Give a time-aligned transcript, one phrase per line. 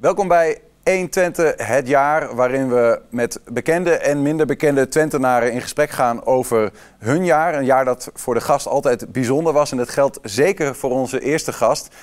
[0.00, 5.60] Welkom bij 1 Twente, het jaar waarin we met bekende en minder bekende Twentenaren in
[5.60, 7.54] gesprek gaan over hun jaar.
[7.54, 11.20] Een jaar dat voor de gast altijd bijzonder was en dat geldt zeker voor onze
[11.20, 11.94] eerste gast.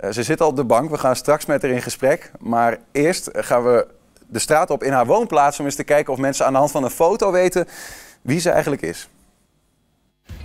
[0.00, 2.30] Uh, ze zit al op de bank, we gaan straks met haar in gesprek.
[2.38, 3.86] Maar eerst gaan we
[4.26, 6.70] de straat op in haar woonplaats om eens te kijken of mensen aan de hand
[6.70, 7.66] van een foto weten
[8.22, 9.08] wie ze eigenlijk is.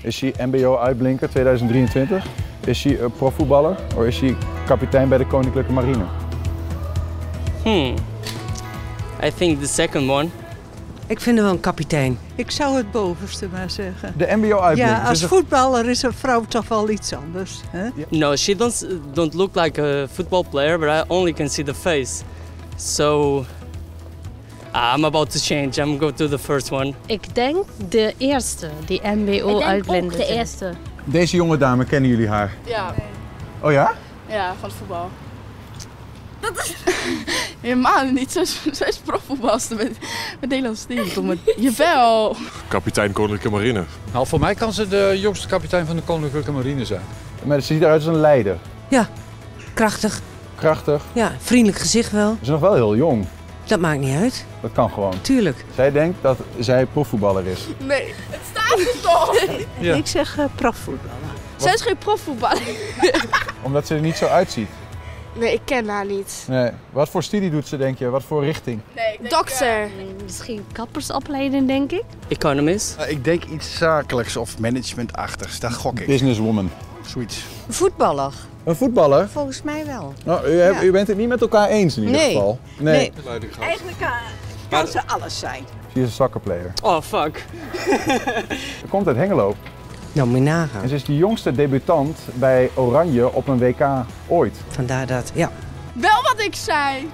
[0.01, 2.25] Is hij MBO-uitblinker 2023?
[2.65, 3.77] Is hij profvoetballer?
[3.97, 4.35] Of is hij
[4.65, 6.20] kapitein bij de Koninklijke Marine?
[7.63, 7.95] Hmm.
[9.23, 10.29] I think the second one.
[11.07, 12.17] Ik vind hem wel een kapitein.
[12.35, 14.13] Ik zou het bovenste maar zeggen.
[14.17, 14.95] De MBO-uitblinker?
[14.95, 17.61] Ja, als voetballer is een vrouw toch wel iets anders.
[17.69, 17.89] Hè?
[18.09, 21.73] No, she don't, don't look like a football player, but I only can see the
[21.73, 22.23] face.
[22.75, 23.37] So
[24.73, 25.69] I'm about to change.
[25.77, 26.93] I'm going to the first one.
[27.05, 30.11] Ik denk de eerste, die MBO Ik denk uitblenden.
[30.11, 30.73] ook de eerste.
[31.03, 32.53] Deze jonge dame, kennen jullie haar?
[32.65, 32.93] Ja,
[33.59, 33.91] Oh ja?
[34.27, 35.09] ja, van het voetbal.
[37.61, 38.31] Helemaal niet.
[38.31, 39.97] Ze is, is profvoetbalster met,
[40.39, 41.13] met Nederlands team.
[41.13, 41.39] Kom.
[41.57, 42.35] Jawel.
[42.67, 43.83] Kapitein Koninklijke Marine.
[44.13, 47.01] Nou, voor mij kan ze de jongste kapitein van de Koninklijke Marine zijn.
[47.43, 48.57] Maar ze ziet eruit als een leider.
[49.73, 50.21] Krachtig,
[50.55, 51.03] Krachtig.
[51.13, 52.29] ja, vriendelijk gezicht wel.
[52.31, 53.25] Ze is nog wel heel jong.
[53.63, 54.45] Dat maakt niet uit.
[54.61, 55.13] Dat kan gewoon.
[55.21, 55.65] Tuurlijk.
[55.75, 57.67] Zij denkt dat zij profvoetballer is.
[57.77, 59.35] Nee, het staat er toch?
[59.79, 59.95] Ja.
[59.95, 61.15] Ik zeg uh, profvoetballer.
[61.55, 62.61] Zij is geen profvoetballer.
[63.61, 64.69] Omdat ze er niet zo uitziet.
[65.33, 66.45] Nee, ik ken haar niet.
[66.47, 66.71] Nee.
[66.91, 68.09] Wat voor studie doet ze, denk je?
[68.09, 68.79] Wat voor richting?
[69.29, 69.89] Dokter.
[70.23, 72.03] Misschien kappersopleiding, denk ik.
[72.27, 72.97] Economist.
[73.07, 76.05] Ik denk iets zakelijks of managementachtigs, dat gok ik.
[76.07, 76.69] Businesswoman.
[77.05, 77.43] Zoiets.
[77.69, 79.29] Voetballer, Een voetballer?
[79.29, 80.13] volgens mij wel.
[80.25, 80.81] Nou, u, Ja.
[80.83, 82.31] u bent het niet met elkaar eens in ieder Nee.
[82.31, 82.59] geval.
[82.77, 83.11] Nee.
[83.59, 84.11] Eigenlijk uh,
[84.69, 85.63] kan ze alles zijn.
[85.93, 86.73] Ze is een soccerplayer.
[86.83, 87.45] Oh fuck.
[88.79, 89.55] Ze komt uit Hengelo.
[90.13, 90.83] Nou, moet je nagaan.
[90.83, 93.87] En ze is de jongste debutant bij Oranje op een WK
[94.27, 94.57] ooit.
[94.67, 95.51] Vandaar dat, ja.
[95.93, 97.09] Wel wat ik zei.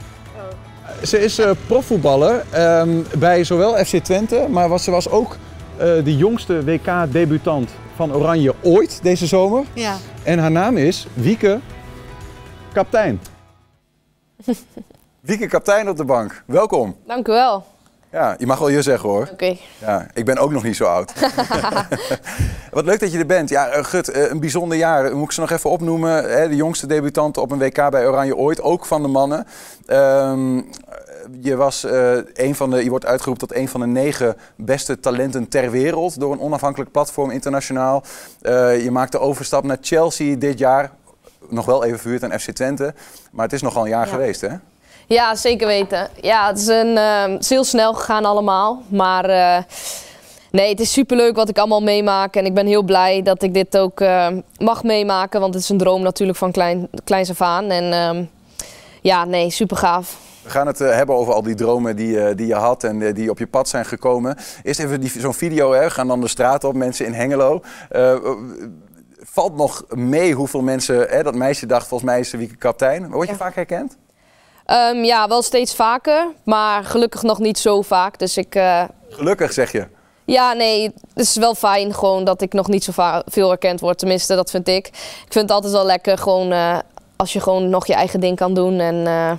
[1.03, 5.37] Ze is eh, profvoetballer ehm, bij zowel FC Twente, maar was, ze was ook
[5.77, 9.63] eh, de jongste WK-debutant van Oranje ooit deze zomer.
[9.73, 9.95] Ja.
[10.23, 11.59] En haar naam is Wieke
[12.73, 13.21] Kaptein.
[15.19, 16.95] Wieke Kaptein op de bank, welkom.
[17.05, 17.65] Dank u wel.
[18.11, 19.29] Ja, je mag wel je zeggen hoor.
[19.31, 19.55] Oké.
[19.79, 21.13] Ja, ik ben ook nog niet zo oud.
[22.71, 23.49] Wat leuk dat je er bent.
[23.49, 25.15] Ja, eh, Gut, eh, een bijzonder jaar.
[25.15, 26.29] Moet ik ze nog even opnoemen?
[26.31, 26.49] Hè?
[26.49, 29.47] De jongste debutant op een WK bij Oranje ooit, ook van de mannen.
[29.85, 30.61] Ehm,
[31.41, 34.99] je, was, eh, een van de, je wordt uitgeroepen tot een van de negen beste
[34.99, 38.03] talenten ter wereld door een onafhankelijk platform internationaal.
[38.81, 40.91] Je maakt de overstap naar Chelsea dit jaar.
[41.49, 42.93] Nog wel even verhuurd aan FC Twente.
[43.31, 44.11] Maar het is nogal een jaar Ja.
[44.11, 44.49] geweest, hè?
[45.07, 46.07] Ja, zeker weten.
[46.21, 46.95] Ja, het is, een,
[47.31, 48.81] het is heel snel gegaan allemaal.
[48.87, 49.63] Maar eh,
[50.51, 52.35] nee, het is superleuk wat ik allemaal meemaak.
[52.35, 55.39] En ik ben heel blij dat ik dit ook eh, mag meemaken.
[55.39, 57.69] Want het is een droom natuurlijk van klein, kleins af aan.
[57.69, 58.23] En ehm,
[59.01, 60.17] ja, nee, super gaaf.
[60.43, 63.13] We gaan het eh, hebben over al die dromen die, eh, die je had en
[63.13, 64.37] die op je pad zijn gekomen.
[64.63, 65.83] Eerst even zo'n video, hè.
[65.83, 67.61] we gaan dan de straat op, mensen in Hengelo.
[69.19, 73.09] Valt nog mee hoeveel mensen, hè, dat meisje dacht volgens mij is ze Wieke Kaptein.
[73.11, 73.37] Word je Ja.
[73.37, 73.97] vaak herkend?
[74.67, 76.27] Ehm, ja, wel steeds vaker.
[76.43, 78.19] Maar gelukkig nog niet zo vaak.
[78.19, 78.55] Dus ik...
[78.55, 79.87] eh, Gelukkig zeg je.
[80.25, 83.97] Ja, nee, het is wel fijn gewoon dat ik nog niet zo veel herkend word.
[83.97, 84.87] Tenminste, dat vind ik.
[84.87, 86.77] Ik vind het altijd wel lekker gewoon eh,
[87.15, 88.79] als je gewoon nog je eigen ding kan doen.
[88.79, 89.31] En eh,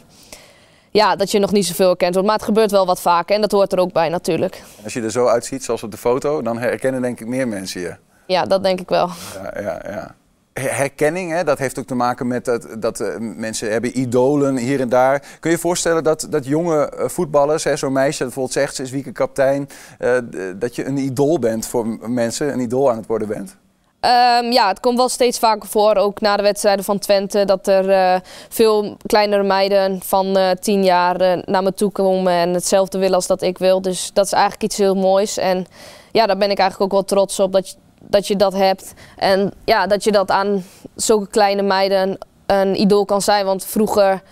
[0.90, 2.28] ja, dat je nog niet zoveel herkend wordt.
[2.28, 4.62] Maar het gebeurt wel wat vaker en dat hoort er ook bij natuurlijk.
[4.84, 7.80] Als je er zo uitziet, zoals op de foto, dan herkennen denk ik meer mensen
[7.80, 7.96] je.
[8.26, 9.08] Ja, dat denk ik wel.
[9.42, 10.14] Ja, ja, ja.
[10.58, 14.56] Her- Herkenning, hè, dat heeft ook te maken met dat, dat eh, mensen hebben idolen
[14.56, 15.20] hier en daar.
[15.20, 18.82] Kun je je voorstellen dat, dat jonge eh, voetballers, zo'n meisje dat bijvoorbeeld zegt, ze
[18.82, 19.68] is Wieke kaptein,
[19.98, 20.16] eh,
[20.56, 23.56] dat je een idool bent voor mensen, een idool aan het worden bent?
[24.00, 27.66] Ehm, ja, het komt wel steeds vaker voor, ook na de wedstrijden van Twente, dat
[27.66, 33.26] er veel kleinere meiden van tien jaar naar me toe komen en hetzelfde willen als
[33.26, 33.82] dat ik wil.
[33.82, 35.38] Dus dat is eigenlijk iets heel moois.
[35.38, 35.66] En
[36.12, 37.76] ja, daar ben ik eigenlijk ook wel trots op dat
[38.08, 38.94] dat, je dat hebt.
[39.16, 40.64] En ja, dat je dat aan
[40.94, 43.44] zulke kleine meiden een idool kan zijn.
[43.44, 44.22] Want vroeger,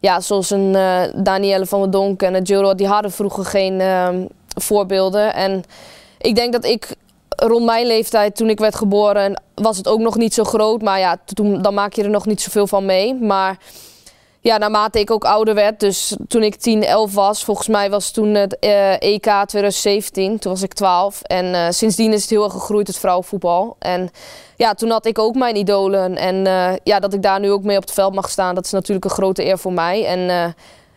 [0.00, 3.80] ja, zoals een eh Danielle van der Donk en een Jill die hadden vroeger geen
[3.80, 5.34] ehm, voorbeelden.
[5.34, 5.64] En
[6.18, 6.94] ik denk dat ik
[7.28, 10.82] rond mijn leeftijd, toen ik werd geboren, was het ook nog niet zo groot.
[10.82, 13.14] Maar ja, toen, dan maak je er nog niet zoveel van mee.
[13.14, 13.58] Maar
[14.40, 18.10] ja, naarmate ik ook ouder werd, dus toen ik 10, 11 was, volgens mij was
[18.10, 21.22] toen het eh, EK 2017, toen was ik 12.
[21.22, 23.76] En eh, sindsdien is het heel erg gegroeid, het vrouwenvoetbal.
[23.78, 24.10] En
[24.56, 26.16] ja, toen had ik ook mijn idolen.
[26.16, 28.64] En eh, ja, dat ik daar nu ook mee op het veld mag staan, dat
[28.64, 30.04] is natuurlijk een grote eer voor mij.
[30.04, 30.54] En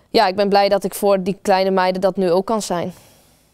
[0.10, 2.94] ja, ik ben blij dat ik voor die kleine meiden dat nu ook kan zijn.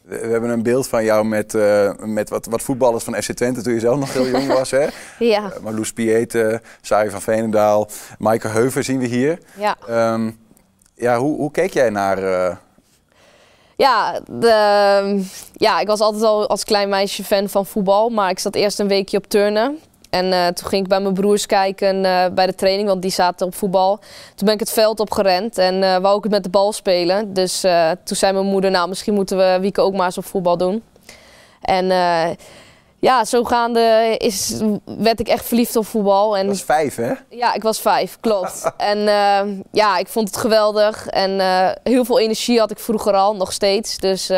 [0.08, 3.62] We hebben een beeld van jou met, eh, met wat, wat voetballers van FC Twente
[3.62, 4.72] toen je zelf nog heel jong was.
[4.72, 4.88] Hè?
[5.20, 7.90] Ja, Uh, Marloes Pieten, Sari van Veenendaal,
[8.20, 9.40] Maaike Heuver zien we hier.
[9.58, 9.76] ja.
[9.88, 10.32] Ehm,
[10.96, 12.18] Ja, hoe, hoe keek jij naar...
[12.24, 12.56] eh,
[13.76, 15.24] Ja, de,
[15.54, 18.10] ja, ik was altijd al als klein meisje fan van voetbal.
[18.10, 19.80] Maar ik zat eerst een weekje op turnen.
[20.18, 23.12] En eh, toen ging ik bij mijn broers kijken eh, bij de training, want die
[23.12, 24.00] zaten op voetbal.
[24.36, 27.34] Toen ben ik het veld opgerend en eh wou ik het met de bal spelen.
[27.34, 27.66] Dus
[28.04, 30.84] toen zei mijn moeder, nou misschien moeten we Wieke ook maar eens op voetbal doen.
[31.62, 31.86] En
[33.00, 36.38] ja, zo gaande is, werd ik echt verliefd op voetbal.
[36.38, 37.14] En is vijf, hè?
[37.30, 38.72] ja, ik was vijf, klopt.
[38.78, 39.00] en
[39.72, 41.08] ja, ik vond het geweldig.
[41.08, 41.40] En
[41.84, 43.98] heel veel energie had ik vroeger al, nog steeds.
[43.98, 44.30] Dus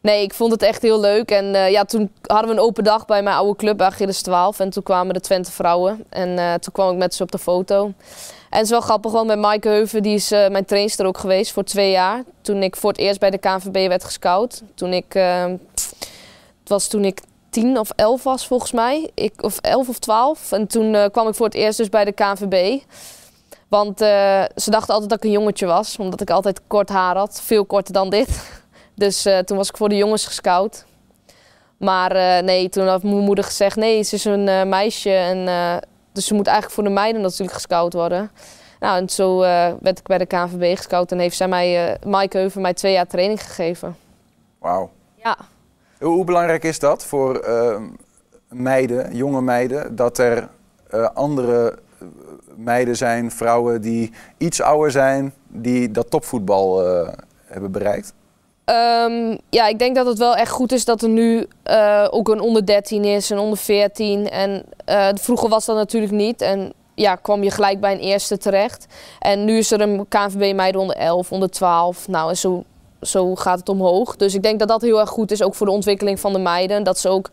[0.00, 1.30] nee, ik vond het echt heel leuk.
[1.30, 4.60] En eh, ja, toen hadden we een open dag bij mijn oude club, Achilles 12.
[4.60, 6.04] En toen kwamen de Twente vrouwen.
[6.08, 7.84] En eh, toen kwam ik met ze op de foto.
[7.84, 11.18] En het is wel grappig, want met Maaike Heuven, die is eh, mijn trainster ook
[11.18, 12.22] geweest voor twee jaar.
[12.40, 14.62] Toen ik voor het eerst bij de KNVB werd gescout.
[14.74, 17.20] Toen ik, het was toen ik
[17.50, 19.10] tien of elf was volgens mij.
[19.14, 20.52] Ik, of elf of twaalf.
[20.52, 22.80] En toen kwam ik voor het eerst dus bij de KNVB.
[23.68, 25.96] Want ze dachten altijd dat ik een jongetje was.
[25.96, 27.40] Omdat ik altijd kort haar had.
[27.44, 28.28] Veel korter dan dit.
[29.00, 30.84] Dus eh, toen was ik voor de jongens gescout.
[31.76, 33.76] Maar eh, nee, toen had mijn moeder gezegd...
[33.76, 35.10] Nee, ze is een eh, meisje.
[35.10, 35.44] En,
[36.12, 38.30] dus ze moet eigenlijk voor de meiden natuurlijk gescout worden.
[38.80, 39.38] Nou, en zo
[39.80, 41.12] werd ik bij de KNVB gescout.
[41.12, 43.96] En heeft zij mij, Maaike Heuven, mij twee jaar training gegeven.
[44.58, 44.90] Wauw.
[45.14, 45.36] Ja.
[45.98, 47.44] Hoe, hoe belangrijk is dat voor
[48.48, 50.48] meiden, jonge meiden, dat er
[51.14, 51.78] andere
[52.56, 56.84] meiden zijn, vrouwen die iets ouder zijn, die dat topvoetbal
[57.44, 58.12] hebben bereikt?
[58.70, 62.28] Ehm, ja, ik denk dat het wel echt goed is dat er nu eh, ook
[62.28, 64.30] een onder 13 is, een onder 14.
[64.30, 66.40] En eh, vroeger was dat natuurlijk niet.
[66.42, 68.86] En ja, kwam je gelijk bij een eerste terecht.
[69.18, 72.08] En nu is er een KNVB meiden onder 11, onder 12.
[72.08, 72.64] Nou, en zo,
[73.00, 74.16] zo gaat het omhoog.
[74.16, 76.38] Dus ik denk dat dat heel erg goed is, ook voor de ontwikkeling van de
[76.38, 76.82] meiden.
[76.82, 77.30] Dat ze ook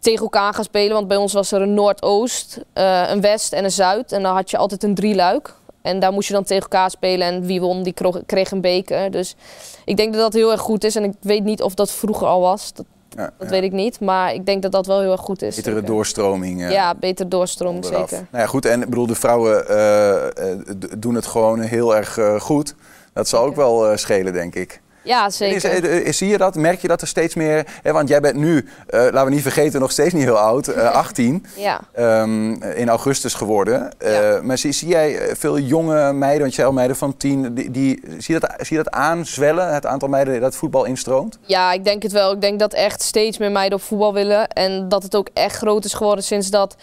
[0.00, 0.94] tegen elkaar gaan spelen.
[0.94, 4.12] Want bij ons was er een Noordoost, eh, een West en een Zuid.
[4.12, 5.54] En dan had je altijd een drieluik.
[5.82, 7.26] En daar moest je dan tegen elkaar spelen.
[7.26, 7.94] En wie won, die
[8.26, 9.10] kreeg een beker.
[9.10, 9.34] Dus
[9.84, 10.96] ik denk dat dat heel erg goed is.
[10.96, 12.72] En ik weet niet of dat vroeger al was.
[12.72, 12.84] Dat,
[13.16, 13.48] Ja, dat ja.
[13.48, 14.00] weet ik niet.
[14.00, 15.56] Maar ik denk dat dat wel heel erg goed is.
[15.56, 15.90] Betere zeker.
[15.90, 16.62] doorstroming.
[16.64, 18.08] eh, Ja, beter doorstroming, onderaf.
[18.08, 18.26] zeker.
[18.30, 18.64] Nou ja, goed.
[18.64, 20.58] En ik bedoel, de vrouwen eh, eh,
[20.98, 22.74] doen het gewoon heel erg goed.
[23.12, 24.80] Dat zal ook wel schelen, denk ik.
[25.02, 25.56] Ja, zeker.
[25.56, 26.54] Is, eh, eh, zie je dat?
[26.54, 27.66] Merk je dat er steeds meer...
[27.82, 30.68] Hè, want jij bent nu, eh, laten we niet vergeten, nog steeds niet heel oud.
[30.68, 31.46] eh, 18.
[31.56, 31.80] Ja.
[31.92, 33.98] ehm, in augustus geworden.
[33.98, 37.54] Eh, Maar zie, zie jij eh, veel jonge meiden, want zei al meiden van 10...
[37.54, 41.38] Die, die, zie, je dat, zie je dat aanzwellen, het aantal meiden dat voetbal instroomt?
[41.42, 42.32] Ja, ik denk het wel.
[42.32, 44.48] Ik denk dat echt steeds meer meiden op voetbal willen.
[44.48, 46.76] En dat het ook echt groot is geworden sinds dat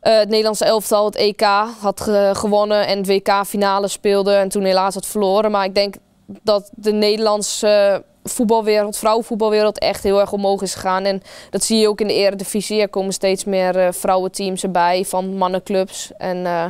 [0.00, 1.40] eh, het Nederlandse elftal het EK
[1.80, 4.34] had ge- gewonnen en het WK-finale speelde.
[4.34, 5.50] En toen helaas had verloren.
[5.50, 5.94] Maar ik denk
[6.42, 11.04] dat de Nederlandse voetbalwereld, vrouwenvoetbalwereld, echt heel erg omhoog is gegaan.
[11.04, 12.80] En dat zie je ook in de eredivisie.
[12.80, 16.10] Er komen steeds meer eh, vrouwenteams erbij van mannenclubs.
[16.18, 16.64] En eh,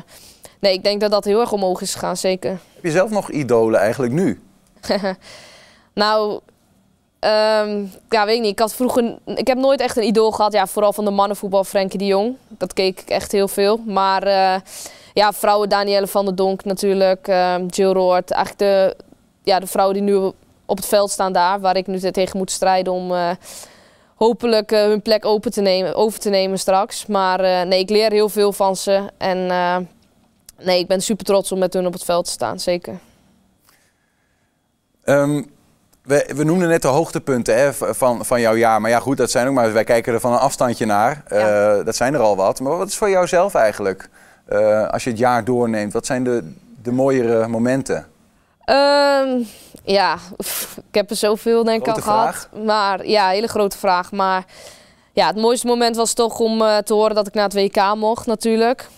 [0.58, 2.50] nee, ik denk dat dat heel erg omhoog is gegaan, zeker.
[2.74, 4.40] Heb je zelf nog idolen eigenlijk nu?
[5.94, 6.40] nou,
[7.18, 8.52] ehm, ja, weet ik niet.
[8.52, 10.52] Ik had vroeger, ik heb nooit echt een idool gehad.
[10.52, 12.36] Ja, vooral van de mannenvoetbal, Frenkie de Jong.
[12.48, 13.80] Dat keek ik echt heel veel.
[13.86, 14.60] Maar eh,
[15.14, 18.30] ja, vrouwen, Danielle van der Donk natuurlijk, ehm, Jill Roord.
[18.30, 18.96] Eigenlijk de,
[19.42, 20.32] ja, de vrouwen die nu
[20.66, 23.30] op het veld staan daar, waar ik nu tegen moet strijden om eh,
[24.14, 27.06] hopelijk eh, hun plek open te nemen, over te nemen straks.
[27.06, 29.10] Maar eh, nee, ik leer heel veel van ze.
[29.18, 29.46] En
[30.62, 32.98] nee, ik ben super trots om met hun op het veld te staan, zeker.
[35.04, 35.42] Ehm,
[36.02, 38.80] we, we noemden net de hoogtepunten hè, van, van jouw jaar.
[38.80, 39.72] Maar ja, goed, dat zijn ook maar...
[39.72, 41.22] Wij kijken er van een afstandje naar.
[41.84, 42.60] Dat zijn er al wat.
[42.60, 44.08] Maar wat is voor jou zelf eigenlijk,
[44.90, 45.92] als je het jaar doorneemt...
[45.92, 46.52] wat zijn de,
[46.82, 48.11] de mooiere momenten?
[48.72, 49.42] Ehm,
[49.84, 52.48] ja, pff, ik heb er zoveel denk ik al gehad.
[52.64, 54.12] Maar ja, hele grote vraag.
[54.12, 54.44] Maar
[55.12, 57.94] ja, het mooiste moment was toch om eh, te horen dat ik naar het WK
[57.94, 58.88] mocht natuurlijk.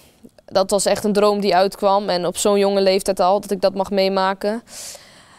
[0.45, 2.09] Dat was echt een droom die uitkwam.
[2.09, 4.63] En op zo'n jonge leeftijd al, dat ik dat mag meemaken.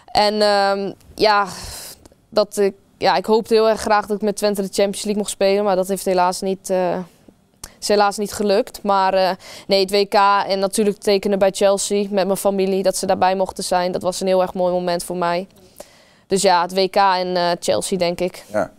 [0.05, 1.47] En ehm, ja,
[2.29, 5.21] dat ik, ja, ik hoopte heel erg graag dat ik met Twente de Champions League
[5.21, 5.63] mocht spelen.
[5.63, 6.97] Maar dat heeft helaas niet, eh,
[7.89, 8.83] is helaas niet gelukt.
[8.83, 9.31] Maar eh,
[9.67, 10.13] nee, het WK
[10.47, 12.83] en natuurlijk tekenen bij Chelsea met mijn familie.
[12.83, 13.91] Dat ze daarbij mochten zijn.
[13.91, 15.47] Dat was een heel erg mooi moment voor mij.
[16.27, 18.43] Dus ja, het WK en eh, Chelsea denk ik.
[18.51, 18.71] Ja.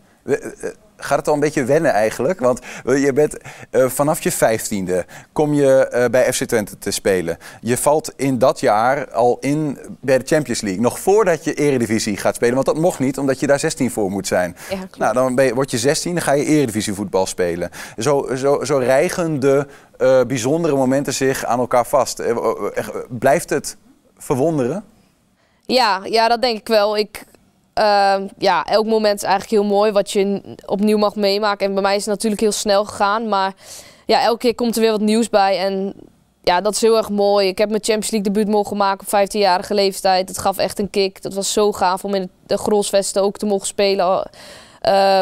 [0.97, 2.41] Gaat het al een beetje wennen eigenlijk?
[2.41, 3.37] Want eh, je bent
[3.71, 7.39] eh, vanaf je vijftiende kom je eh, bij FC Twente te spelen.
[7.61, 10.81] Je valt in dat jaar al in bij de Champions League.
[10.83, 12.55] Nog voordat je eredivisie gaat spelen.
[12.55, 14.57] Want dat mocht niet, omdat je daar 16 voor moet zijn.
[14.71, 17.71] Ja, nou, dan ben je, word je 16, dan ga je eredivisie voetbal spelen.
[17.99, 19.67] Zo, zo, zo rijgen de
[20.27, 22.23] bijzondere momenten zich aan elkaar vast.
[23.09, 23.77] Blijft het
[24.19, 24.85] verwonderen?
[25.67, 26.97] Ja, ja, dat denk ik wel.
[26.97, 27.25] Ik,
[27.77, 31.67] ehm, ja, elk moment is eigenlijk heel mooi wat je opnieuw mag meemaken.
[31.67, 33.29] En bij mij is het natuurlijk heel snel gegaan.
[33.29, 33.53] Maar
[34.07, 35.59] ja, elke keer komt er weer wat nieuws bij.
[35.59, 35.95] En
[36.43, 37.49] ja, dat is heel erg mooi.
[37.49, 40.27] Ik heb mijn Champions League debuut mogen maken op 15-jarige leeftijd.
[40.27, 41.23] Dat gaf echt een kick.
[41.23, 44.07] Dat was zo gaaf om in de Grolsvesten ook te mogen spelen.
[44.07, 44.23] Uh,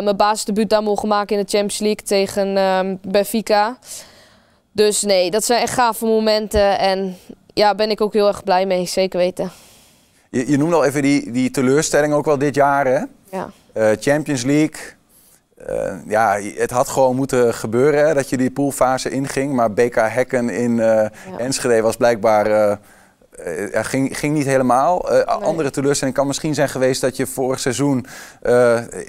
[0.01, 3.79] mijn basisdebuut daar mogen maken in de Champions League tegen uh, Benfica.
[4.73, 6.79] Dus nee, dat zijn echt gave momenten.
[6.79, 7.17] En
[7.55, 9.53] ja, ben ik ook heel erg blij mee, zeker weten.
[10.35, 13.01] Je, je noemde al even die, die teleurstelling ook wel dit jaar, hè?
[13.29, 13.51] Ja.
[13.77, 14.81] Uh, Champions League.
[15.69, 19.53] Uh, ja, het had gewoon moeten gebeuren hè, dat je die poolfase inging.
[19.53, 21.11] Maar BK Hekken in uh, ja.
[21.39, 22.79] Enschede was blijkbaar...
[23.73, 25.07] Ging, ging niet helemaal.
[25.09, 25.25] Nee.
[25.25, 28.07] Andere teleurstelling kan misschien zijn geweest dat je vorig seizoen...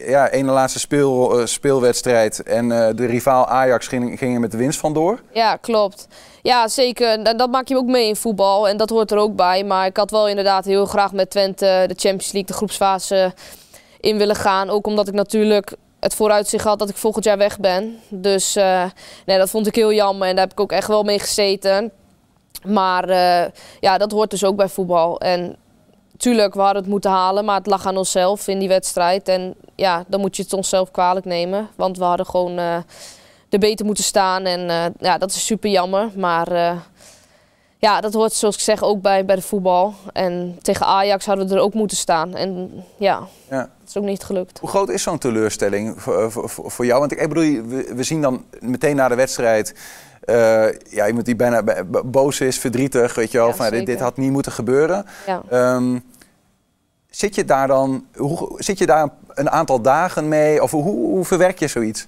[0.05, 5.21] ja, ene laatste speel, speelwedstrijd en de rivaal Ajax ging, gingen met de winst vandoor.
[5.31, 6.07] Ja, klopt.
[6.45, 7.37] Ja, zeker.
[7.37, 9.63] Dat maak je ook mee in voetbal en dat hoort er ook bij.
[9.63, 13.33] Maar ik had wel inderdaad heel graag met Twente de Champions League, de groepsfase
[13.99, 14.69] in willen gaan.
[14.69, 17.99] Ook omdat ik natuurlijk het vooruitzicht had dat ik volgend jaar weg ben.
[18.09, 18.83] Dus uh,
[19.25, 21.91] nee, dat vond ik heel jammer en daar heb ik ook echt wel mee gezeten.
[22.65, 23.45] Maar uh,
[23.79, 25.19] ja, dat hoort dus ook bij voetbal.
[25.19, 25.55] En
[26.17, 29.27] tuurlijk, we hadden het moeten halen, maar het lag aan onszelf in die wedstrijd.
[29.27, 31.69] En ja, dan moet je het onszelf kwalijk nemen.
[31.75, 32.77] Want we hadden gewoon uh,
[33.55, 34.45] er beter moeten staan.
[34.45, 36.09] En ja, dat is super jammer.
[36.15, 36.77] Maar
[37.85, 39.93] ja, dat hoort zoals ik zeg ook bij, bij de voetbal.
[40.13, 42.35] En tegen Ajax hadden we er ook moeten staan.
[42.35, 43.57] En ja, ja.
[43.59, 44.59] dat is ook niet gelukt.
[44.59, 46.99] Hoe groot is zo'n teleurstelling voor, voor, voor, jou?
[46.99, 49.75] Want ik, ik bedoel, we, we, zien dan meteen na de wedstrijd...
[50.25, 51.63] Uh, ja, iemand die bijna
[52.05, 53.47] boos is, verdrietig, weet je wel.
[53.47, 55.05] Ja, van, dit, dit had niet moeten gebeuren.
[55.25, 55.73] Ja.
[55.75, 56.03] Um,
[57.09, 60.63] zit je daar dan hoe, zit je daar een aantal dagen mee?
[60.63, 62.07] Of hoe, hoe verwerk je zoiets?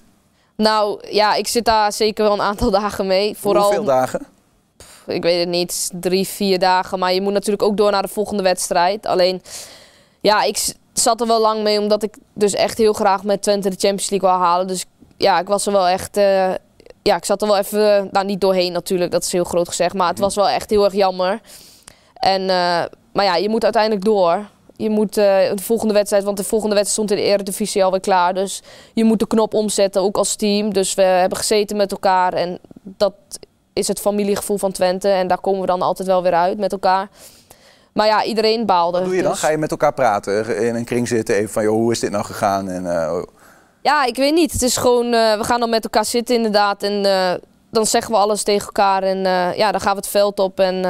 [0.62, 3.36] Nou ja, ik zit daar zeker wel een aantal dagen mee.
[3.36, 4.26] Vooral, Hoeveel dagen?
[5.06, 6.98] ik weet het niet, drie, vier dagen.
[6.98, 9.06] Maar je moet natuurlijk ook door naar de volgende wedstrijd.
[9.06, 9.42] Alleen,
[10.20, 13.68] ja, ik zat er wel lang mee omdat ik dus echt heel graag met Twente
[13.68, 14.66] de Champions League wil halen.
[14.66, 14.84] Dus
[15.16, 16.16] ja, ik was er wel echt...
[16.16, 16.50] Uh,
[17.02, 19.94] ja, ik zat er wel even, nou niet doorheen natuurlijk, dat is heel groot gezegd.
[19.94, 21.40] Maar het was wel echt heel erg jammer.
[22.14, 24.46] En, uh, maar ja, je moet uiteindelijk door.
[24.78, 28.00] Je moet uh, de volgende wedstrijd, want de volgende wedstrijd stond in de Eredivisie alweer
[28.00, 28.34] klaar.
[28.34, 28.62] Dus
[28.94, 30.72] je moet de knop omzetten, ook als team.
[30.72, 33.12] Dus we hebben gezeten met elkaar en dat
[33.72, 35.08] is het familiegevoel van Twente.
[35.08, 37.08] En daar komen we dan altijd wel weer uit met elkaar.
[37.92, 38.98] Maar ja, iedereen baalde.
[38.98, 39.30] Wat doe je dan?
[39.30, 40.56] dus- Ga je met elkaar praten?
[40.66, 42.68] In een kring zitten even van, joh, hoe is dit nou gegaan?
[42.68, 43.22] En, uh,
[43.82, 44.52] Ja, ik weet niet.
[44.52, 46.82] Het is gewoon, uh, we gaan dan met elkaar zitten inderdaad.
[46.82, 47.02] En
[47.70, 49.02] dan zeggen we alles tegen elkaar.
[49.02, 49.18] En
[49.56, 50.60] ja, dan gaan we het veld op.
[50.60, 50.84] En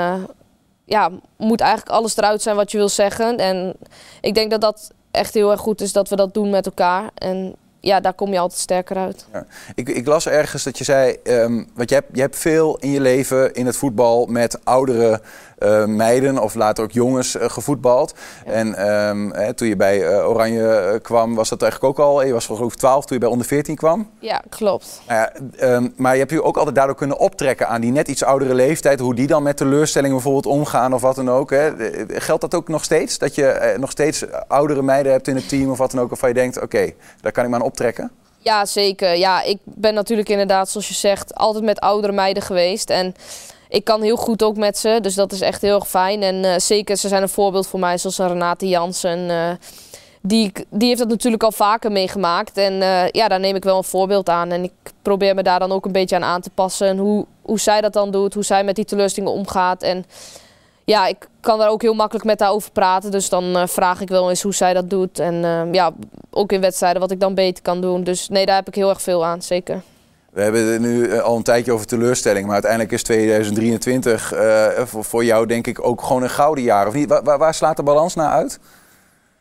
[0.89, 3.37] ja, moet eigenlijk alles eruit zijn wat je wil zeggen.
[3.37, 3.75] En
[4.21, 7.11] ik denk dat dat echt heel erg goed is dat we dat doen met elkaar.
[7.15, 9.27] En ja, daar kom je altijd sterker uit.
[9.33, 9.47] Ja.
[9.75, 12.91] Ik, ik, las ergens dat je zei, um, want je hebt, je hebt veel in
[12.91, 15.21] je leven in het voetbal met oudere
[15.61, 18.15] uh, meiden of later ook jongens uh, gevoetbald.
[18.47, 18.53] Ja.
[18.53, 22.33] En um, hè, toen je bij uh, Oranje kwam, was dat eigenlijk ook al, je
[22.33, 24.11] was geloof ik 12 toen je bij onder 14 kwam.
[24.19, 25.01] Ja, klopt.
[25.07, 25.29] Nou
[25.61, 28.55] um, maar je hebt je ook altijd daardoor kunnen optrekken aan die net iets oudere
[28.55, 31.51] leeftijd, hoe die dan met teleurstellingen bijvoorbeeld omgaan of wat dan ook.
[31.51, 31.71] Hè.
[32.09, 33.19] Geldt dat ook nog steeds?
[33.19, 36.29] Dat je nog steeds oudere meiden hebt in het team of wat dan ook, waarvan
[36.29, 38.11] je denkt, oké, okay, daar kan ik me aan optrekken?
[38.39, 39.17] Ja, zeker.
[39.17, 42.91] Ja, ik ben natuurlijk inderdaad, zoals je zegt, altijd met oudere meiden geweest.
[42.91, 43.15] En
[43.69, 46.23] ik kan heel goed ook met ze, dus dat is echt heel erg fijn.
[46.23, 49.19] En uh, zeker, ze zijn een voorbeeld voor mij, zoals Renate Jansen.
[49.19, 49.51] Uh,
[50.23, 52.57] die, die heeft dat natuurlijk al vaker meegemaakt.
[52.57, 54.51] En uh, ja, daar neem ik wel een voorbeeld aan.
[54.51, 54.73] En ik
[55.03, 56.89] probeer me daar dan ook een beetje aan aan te passen.
[56.89, 59.83] En hoe, hoe zij dat dan doet, hoe zij met die teleurstellingen omgaat.
[59.83, 60.05] En
[60.85, 63.11] ja, ik kan daar ook heel makkelijk met haar over praten.
[63.11, 65.19] Dus dan vraag ik wel eens hoe zij dat doet.
[65.19, 65.93] En ja,
[66.31, 68.05] ook in wedstrijden wat ik dan beter kan doen.
[68.05, 69.83] Dus nee, daar heb ik heel erg veel aan, zeker.
[70.39, 75.47] We hebben nu al een tijdje over teleurstelling, maar uiteindelijk is 2023 uh, voor, jou
[75.47, 77.09] denk ik ook gewoon een gouden jaar, of niet?
[77.09, 78.59] Waar, waar slaat de balans naar uit?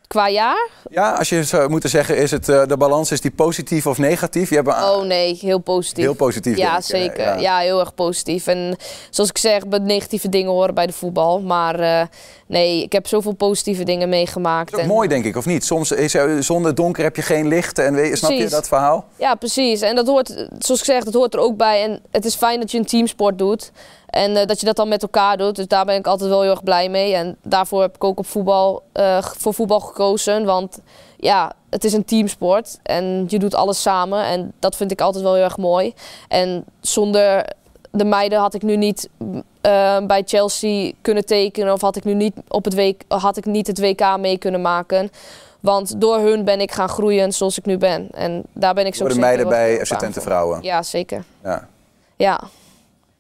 [0.08, 0.70] Qua jaar?
[0.90, 3.98] Ja, als je zou moeten zeggen, is het uh, de balans is die positief of
[3.98, 4.50] negatief?
[4.50, 4.74] Je hebt een...
[4.74, 6.04] Oh nee, heel positief.
[6.04, 6.58] Heel positief.
[6.58, 6.84] Ja, ik.
[6.84, 7.26] zeker.
[7.26, 7.36] Ja.
[7.36, 7.58] Ja.
[7.58, 8.48] heel erg positief.
[8.48, 8.78] En
[9.10, 11.42] zoals ik zeg, negatieve dingen horen bij de voetbal.
[11.42, 12.02] Maar uh,
[12.48, 14.72] nee, ik heb zoveel positieve dingen meegemaakt.
[14.72, 14.92] Dat is en...
[14.92, 15.66] mooi, denk ik, of niet?
[15.66, 17.80] Soms is er, zonder donker heb je geen licht.
[17.80, 19.06] En weet, snap je dat verhaal?
[19.16, 19.82] Ja, precies.
[19.82, 21.84] En dat hoort, zoals ik zeg, dat hoort er ook bij.
[21.84, 23.72] En het is fijn dat je een teamsport doet.
[24.08, 25.56] En uh, dat je dat dan met elkaar doet.
[25.56, 27.14] Dus daar ben ik altijd wel heel erg blij mee.
[27.14, 30.46] En daarvoor heb ik ook op voetbal, uh, voor voetbal gekozen.
[30.46, 30.80] Want
[31.18, 32.80] ja, het is een teamsport.
[32.84, 34.24] En je doet alles samen.
[34.24, 35.94] En dat vind ik altijd wel heel erg mooi.
[36.28, 37.46] En zonder
[37.92, 41.74] de meiden had ik nu niet uh, bij Chelsea kunnen tekenen.
[41.74, 44.62] Of had ik nu niet, op het WK, had ik niet het WK mee kunnen
[44.62, 45.12] maken.
[45.60, 48.08] Want door hun ben ik gaan groeien zoals ik nu ben.
[48.12, 50.62] En daar ben ik zo Door de meiden bij Twente Vrouwen?
[50.62, 51.24] Ja, zeker.
[51.44, 51.68] Ja.
[52.16, 52.42] ja.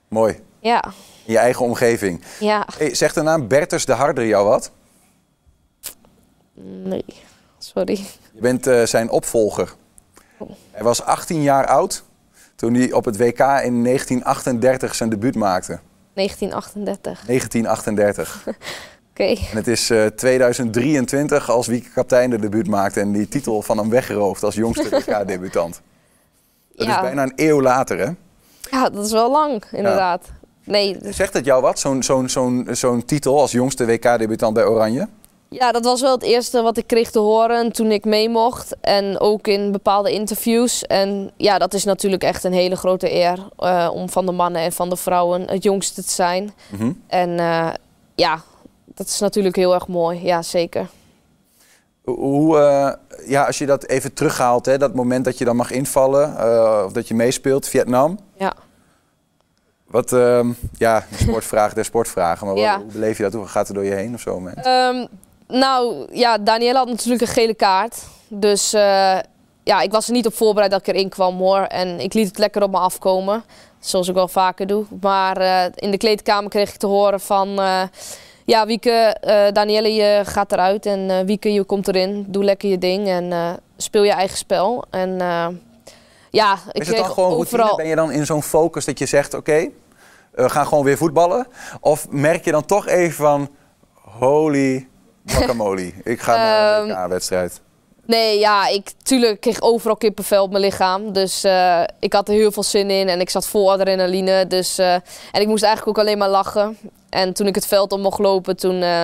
[0.07, 0.39] Mooi.
[0.67, 0.83] Ja.
[1.25, 2.21] In je eigen omgeving.
[2.39, 2.67] Ja.
[2.77, 4.71] Hey, zegt de naam Bertus de Harder jou wat?
[6.83, 7.05] Nee,
[7.57, 8.05] sorry.
[8.33, 9.73] Je bent uh, zijn opvolger.
[10.37, 10.49] Oh.
[10.71, 12.03] Hij was 18 jaar oud
[12.55, 15.79] toen hij op het WK in 1938 zijn debuut maakte.
[16.13, 17.25] 1938.
[17.25, 18.43] 1938.
[19.11, 19.23] Oké.
[19.23, 23.77] En het is eh, 2023 als Wieke Kaptein de debuut maakt en die titel van
[23.77, 25.81] hem weggerooft als jongste WK-debutant.
[26.75, 26.95] Dat Ja.
[26.95, 28.11] is bijna een eeuw later, hè?
[28.71, 30.25] Ja, dat is wel lang, inderdaad.
[30.67, 35.07] Nee, Zegt het jou wat, zo'n zo'n zo'n zo'n titel als jongste WK-debutant bij Oranje?
[35.49, 38.75] Ja, dat was wel het eerste wat ik kreeg te horen toen ik mee mocht.
[38.81, 40.83] En ook in bepaalde interviews.
[40.83, 44.61] En ja, dat is natuurlijk echt een hele grote eer eh, om van de mannen
[44.61, 46.53] en van de vrouwen het jongste te zijn.
[46.69, 46.91] Mhm.
[47.07, 47.69] En eh,
[48.15, 48.41] ja,
[48.85, 50.23] dat is natuurlijk heel erg mooi.
[50.23, 50.87] Ja, zeker.
[52.03, 55.71] Hoe, eh, ja, als je dat even terughaalt, hè, dat moment dat je dan mag
[55.71, 56.27] invallen,
[56.85, 58.19] of dat je meespeelt, Vietnam.
[58.37, 58.53] Ja.
[59.87, 63.33] Wat, ehm, ja, de sportvraag der sportvragen, maar wat- hoe beleef je dat?
[63.33, 64.45] Hoe gaat het door je heen of zo?
[64.47, 65.05] Ehm,
[65.47, 68.03] nou, ja, Danielle had natuurlijk een gele kaart.
[68.27, 69.17] Dus eh,
[69.63, 71.59] ja, ik was er niet op voorbereid dat ik erin kwam hoor.
[71.59, 73.43] En ik liet het lekker op me afkomen.
[73.79, 74.85] Zoals ik wel vaker doe.
[75.01, 77.59] Maar eh, in de kleedkamer kreeg ik te horen van...
[77.59, 77.81] eh,
[78.45, 79.17] ja, Wieke,
[79.53, 80.85] Danielle, je gaat eruit.
[80.85, 82.25] En Wieke, je komt erin.
[82.27, 83.07] Doe lekker je ding.
[83.07, 84.83] En speel je eigen spel.
[84.89, 85.17] En
[86.37, 87.61] ja, ik is het dan kreeg gewoon routine?
[87.61, 87.75] overal...
[87.77, 89.69] Ben je dan in zo'n focus dat je zegt, oké, eh,
[90.33, 91.47] we gaan gewoon weer voetballen?
[91.79, 93.49] Of merk je dan toch even van,
[94.19, 94.87] holy
[95.25, 97.61] guacamole, ik ga naar een Ehm, WK-wedstrijd?
[98.05, 101.13] Nee, ja, ik tuurlijk kreeg overal kippenvel op mijn lichaam.
[101.13, 104.47] Dus eh, ik had er heel veel zin in en ik zat vol adrenaline.
[104.47, 104.93] Dus, eh,
[105.31, 106.77] en ik moest eigenlijk ook alleen maar lachen.
[107.09, 109.03] En toen ik het veld op mocht lopen, toen eh,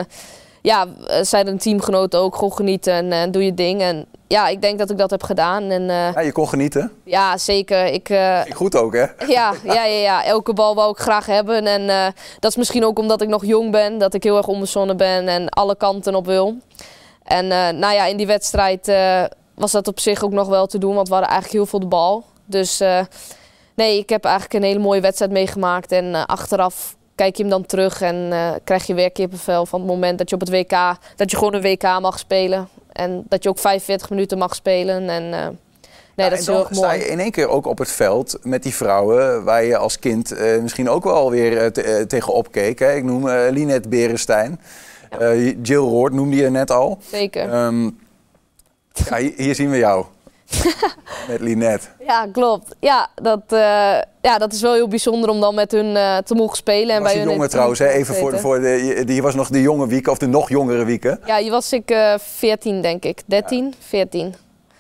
[0.64, 3.82] ja, eh, zeiden een teamgenoten ook gewoon genieten en eh, doe je ding.
[3.82, 5.64] En ja, ik denk dat ik dat heb gedaan.
[5.64, 6.92] En eh, Ja, je kon genieten.
[7.04, 7.86] ja, zeker.
[7.86, 9.06] Ik, eh, Goed ook, hè?
[9.28, 11.66] ja, ja, ja, ja, elke bal wou ik graag hebben.
[11.66, 12.06] En eh,
[12.40, 15.28] dat is misschien ook omdat ik nog jong ben, dat ik heel erg onbezonnen ben
[15.28, 16.56] en alle kanten op wil.
[17.24, 17.48] En
[17.80, 18.92] nou ja, in die wedstrijd
[19.56, 21.90] was dat op zich ook nog wel te doen, want we hadden eigenlijk heel veel
[21.90, 22.24] de bal.
[22.46, 22.82] Dus
[23.76, 25.92] nee, ik heb eigenlijk een hele mooie wedstrijd meegemaakt.
[25.92, 30.18] En achteraf kijk je hem dan terug en krijg je weer kippenvel van het moment
[30.18, 32.68] dat je op het WK, dat je gewoon een WK mag spelen.
[32.94, 35.10] En dat je ook 45 minuten mag spelen.
[35.10, 35.50] En eh, nee,
[36.16, 37.00] Ja, dat en is dan heel erg sta mooi.
[37.00, 40.32] je in één keer ook op het veld met die vrouwen waar je als kind
[40.32, 42.80] eh, misschien ook wel weer eh, te- tegenop keek.
[42.80, 42.94] Hè?
[42.96, 44.60] Ik noem Linette Berenstein.
[45.62, 46.98] Jill Roord noemde je net al.
[47.12, 47.52] Zeker.
[47.52, 47.84] Ehm,
[49.10, 50.06] ja, hier zien we jou.
[51.30, 51.88] met Linette.
[52.08, 52.76] Ja, klopt.
[52.80, 53.58] Ja dat, eh,
[54.22, 56.96] ja, dat is wel heel bijzonder om dan met hun eh, te mogen spelen.
[56.96, 57.88] En was bij in jongen trouwens, hè?
[57.88, 60.86] even voor, voor de, je- die was nog de jonge Wieke of de nog jongere
[60.86, 61.20] Wieke.
[61.26, 63.22] Ja, je was ik eh 14 denk ik.
[63.26, 64.34] 13, 14.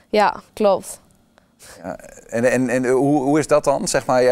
[0.09, 1.01] Ja, klopt.
[1.83, 1.97] Ja,
[2.29, 3.87] en en, en hoe, hoe is dat dan?
[3.87, 4.31] Zeg maar, ja,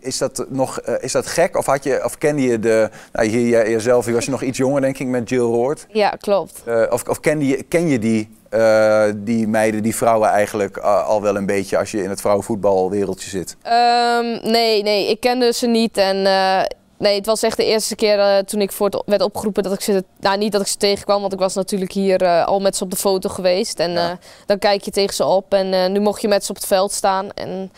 [0.00, 1.56] is, dat nog, is dat gek?
[1.56, 2.90] Of, had je, of kende je de...
[3.12, 5.86] Nou, hier, jezelf, je was je nog iets jonger denk ik met Jill Roord.
[5.88, 6.62] Ja, klopt.
[6.90, 11.22] Of of kende je, ken je die, eh, die meiden, die vrouwen eigenlijk eh, al
[11.22, 13.56] wel een beetje als je in het vrouwenvoetbalwereldje zit?
[13.62, 15.96] Ehm, nee, nee, ik kende ze niet.
[15.96, 16.62] En eh,
[16.98, 19.80] nee, het was echt de eerste keer toen ik voor het werd opgeroepen dat ik
[19.80, 20.04] ze...
[20.20, 22.90] Nou, niet dat ik ze tegenkwam, want ik was natuurlijk hier al met ze op
[22.90, 23.78] de foto geweest.
[23.78, 25.54] En dan kijk je tegen ze op.
[25.54, 27.32] En nu mocht je met ze op het veld staan.
[27.34, 27.72] En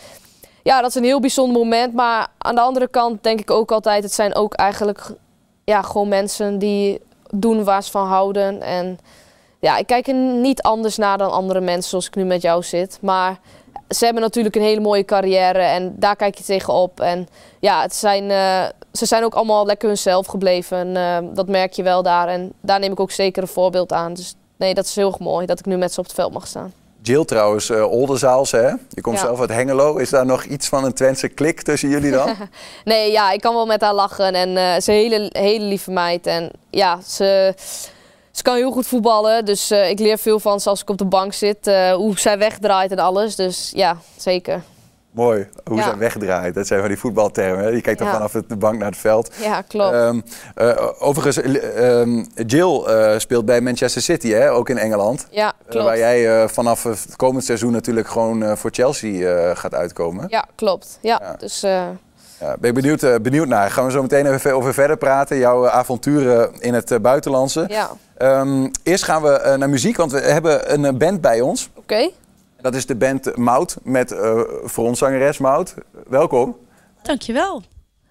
[0.62, 1.94] ja, dat is een heel bijzonder moment.
[1.94, 4.02] Maar aan de andere kant denk ik ook altijd...
[4.02, 5.00] het zijn ook eigenlijk
[5.64, 8.62] ja, gewoon mensen die doen waar ze van houden.
[8.62, 8.98] En
[9.64, 12.62] ja, ik kijk er niet anders naar dan andere mensen zoals ik nu met jou
[12.62, 12.98] zit.
[13.00, 13.38] Maar
[13.88, 17.00] ze hebben natuurlijk een hele mooie carrière en daar kijk je tegenop.
[17.00, 17.28] En
[17.60, 20.78] ja, het zijn, eh, ze zijn ook allemaal lekker hunzelf gebleven.
[20.78, 22.28] En, eh, dat merk je wel daar.
[22.28, 24.14] En daar neem ik ook zeker een voorbeeld aan.
[24.14, 26.32] Dus nee, dat is heel erg mooi dat ik nu met ze op het veld
[26.32, 26.72] mag staan.
[27.02, 28.68] Jill trouwens, Oldenzaals, hè?
[28.88, 29.24] Je komt Ja.
[29.24, 29.96] zelf uit Hengelo.
[29.96, 32.34] Is daar nog iets van een Twentse klik tussen jullie dan?
[32.84, 34.34] Nee, ja, ik kan wel met haar lachen.
[34.34, 36.26] En ze is een hele, hele lieve meid.
[36.26, 37.54] En ja, ze,
[38.34, 39.44] ze kan heel goed voetballen.
[39.44, 41.66] Dus eh, ik leer veel van ze als ik op de bank zit.
[41.66, 43.36] eh, hoe zij wegdraait en alles.
[43.36, 44.62] Dus ja, zeker.
[45.10, 45.90] Mooi, hoe Ja.
[45.90, 46.54] ze wegdraait.
[46.54, 47.64] Dat zijn van die voetbaltermen.
[47.64, 47.70] hè?
[47.70, 48.14] Je kijkt dan Ja.
[48.14, 49.30] vanaf de bank naar het veld.
[49.40, 49.92] Ja, klopt.
[49.94, 50.20] Ehm,
[50.54, 52.82] eh, overigens, eh, ehm, Jill
[53.18, 54.52] speelt bij Manchester City, hè?
[54.52, 55.26] ook in Engeland.
[55.30, 55.86] ja, klopt.
[55.86, 60.26] waar jij vanaf het komend seizoen natuurlijk gewoon voor Chelsea gaat uitkomen.
[60.28, 60.98] Ja, klopt.
[61.00, 61.36] Ja, Ja.
[61.38, 61.64] dus
[62.44, 63.70] Ja, ben je benieuwd, eh, benieuwd naar.
[63.70, 65.36] Gaan we zo meteen even over verder praten.
[65.38, 67.64] Jouw eh, avonturen in het eh, buitenlandse.
[67.68, 71.70] ja, Ehm, eerst gaan we naar muziek, want we hebben een band bij ons.
[71.74, 72.10] oké.
[72.60, 75.74] Dat is de band Mout met eh frontzangeres Mout.
[76.08, 76.56] Welkom.
[77.02, 77.62] Dankjewel.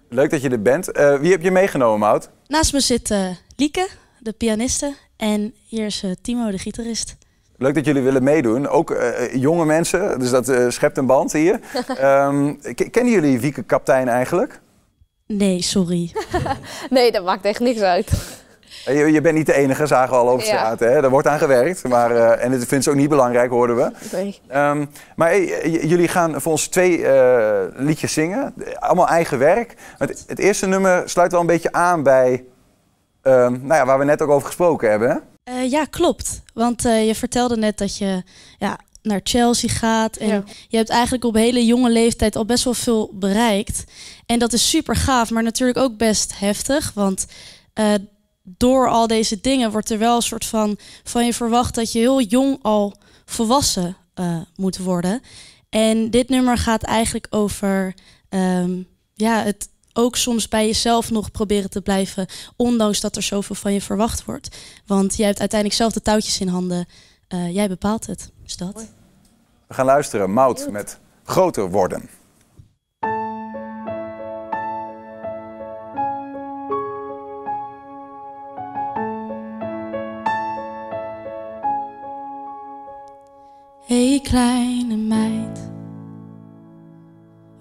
[0.08, 0.92] Leuk dat je er bent.
[0.92, 2.28] Eh, wie heb je meegenomen, Mout?
[2.46, 3.14] Naast me zit
[3.56, 4.94] Lieke, de pianiste.
[5.16, 7.16] En hier is Timo, de gitarist.
[7.56, 8.68] Leuk dat jullie willen meedoen.
[8.68, 11.60] Ook eh, jonge mensen, dus dat eh, schept een band hier.
[11.98, 12.54] Ehm,
[12.90, 14.60] kennen jullie Wieke Kaptein eigenlijk?
[15.26, 16.12] Nee, sorry.
[16.90, 18.10] Nee, dat maakt echt niks uit.
[18.84, 20.44] Je, je bent niet de enige, zagen we al op Ja.
[20.44, 20.80] straat.
[20.80, 20.86] Hè?
[21.02, 21.88] Er wordt aan gewerkt.
[21.88, 23.90] Maar, eh, en dat vindt ze ook niet belangrijk, hoorden we.
[24.12, 24.40] Nee.
[24.48, 24.84] Ehm,
[25.16, 28.54] maar hey, jullie gaan voor ons twee eh, liedjes zingen.
[28.78, 29.74] Allemaal eigen werk.
[29.98, 32.44] Het, het eerste nummer sluit wel een beetje aan bij
[33.22, 35.08] ehm, nou ja, waar we net ook over gesproken hebben.
[35.10, 35.16] Hè?
[35.44, 36.42] Eh, ja, klopt.
[36.54, 38.22] Want eh, je vertelde net dat je
[38.58, 40.16] ja, naar Chelsea gaat.
[40.16, 40.44] En Ja.
[40.68, 43.84] je hebt eigenlijk op hele jonge leeftijd al best wel veel bereikt.
[44.26, 46.92] En dat is super gaaf, maar natuurlijk ook best heftig.
[46.94, 47.26] Want
[47.72, 47.94] eh,
[48.42, 51.98] door al deze dingen wordt er wel een soort van van je verwacht dat je
[51.98, 53.96] heel jong al volwassen
[54.56, 55.20] moet worden.
[55.68, 57.94] En dit nummer gaat eigenlijk over
[58.28, 58.82] ehm,
[59.14, 62.26] ja, het ook soms bij jezelf nog proberen te blijven,
[62.56, 64.56] ondanks dat er zoveel van je verwacht wordt.
[64.86, 66.86] Want jij hebt uiteindelijk zelf de touwtjes in handen.
[67.28, 68.30] Eh, jij bepaalt het.
[68.42, 68.86] Dus dat.
[69.68, 70.30] We gaan luisteren.
[70.30, 72.08] Mout met Groter Worden.
[83.86, 85.43] Hey kleine meid,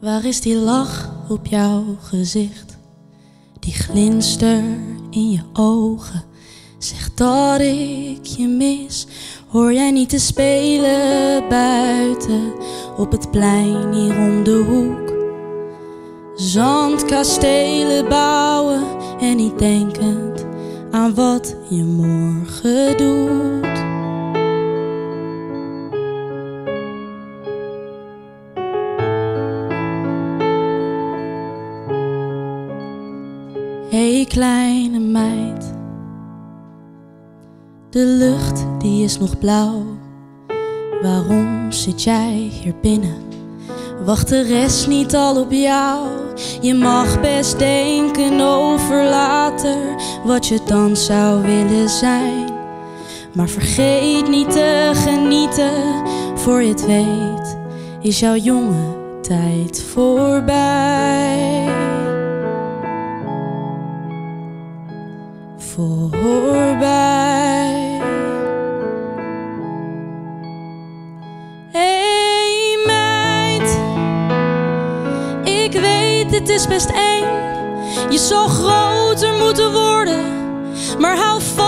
[0.03, 2.77] waar is die lach op jouw gezicht?
[3.59, 4.63] Die glinster
[5.09, 6.23] in je ogen,
[6.77, 9.07] zeg dat ik je mis.
[9.47, 12.53] Hoor jij niet te spelen buiten
[12.97, 15.13] op het plein hier om de hoek?
[16.35, 18.83] Zandkastelen bouwen
[19.19, 20.45] en niet denkend
[20.91, 23.62] aan wat je morgen doet.
[34.27, 35.73] Kleine meid,
[37.89, 39.83] de lucht die is nog blauw.
[41.01, 43.15] Waarom zit jij hier binnen?
[44.05, 46.07] Wacht de rest niet al op jou?
[46.61, 52.51] Je mag best denken over later wat je dan zou willen zijn.
[53.33, 56.03] Maar vergeet niet te genieten,
[56.35, 57.57] voor je het weet
[58.01, 61.62] is jouw jonge tijd voorbij.
[65.75, 66.81] Voorbij.
[71.71, 73.79] Hey meid,
[75.43, 77.23] ik weet het is best eng.
[78.09, 80.25] Je zou groter moeten worden,
[80.99, 81.62] maar hou vast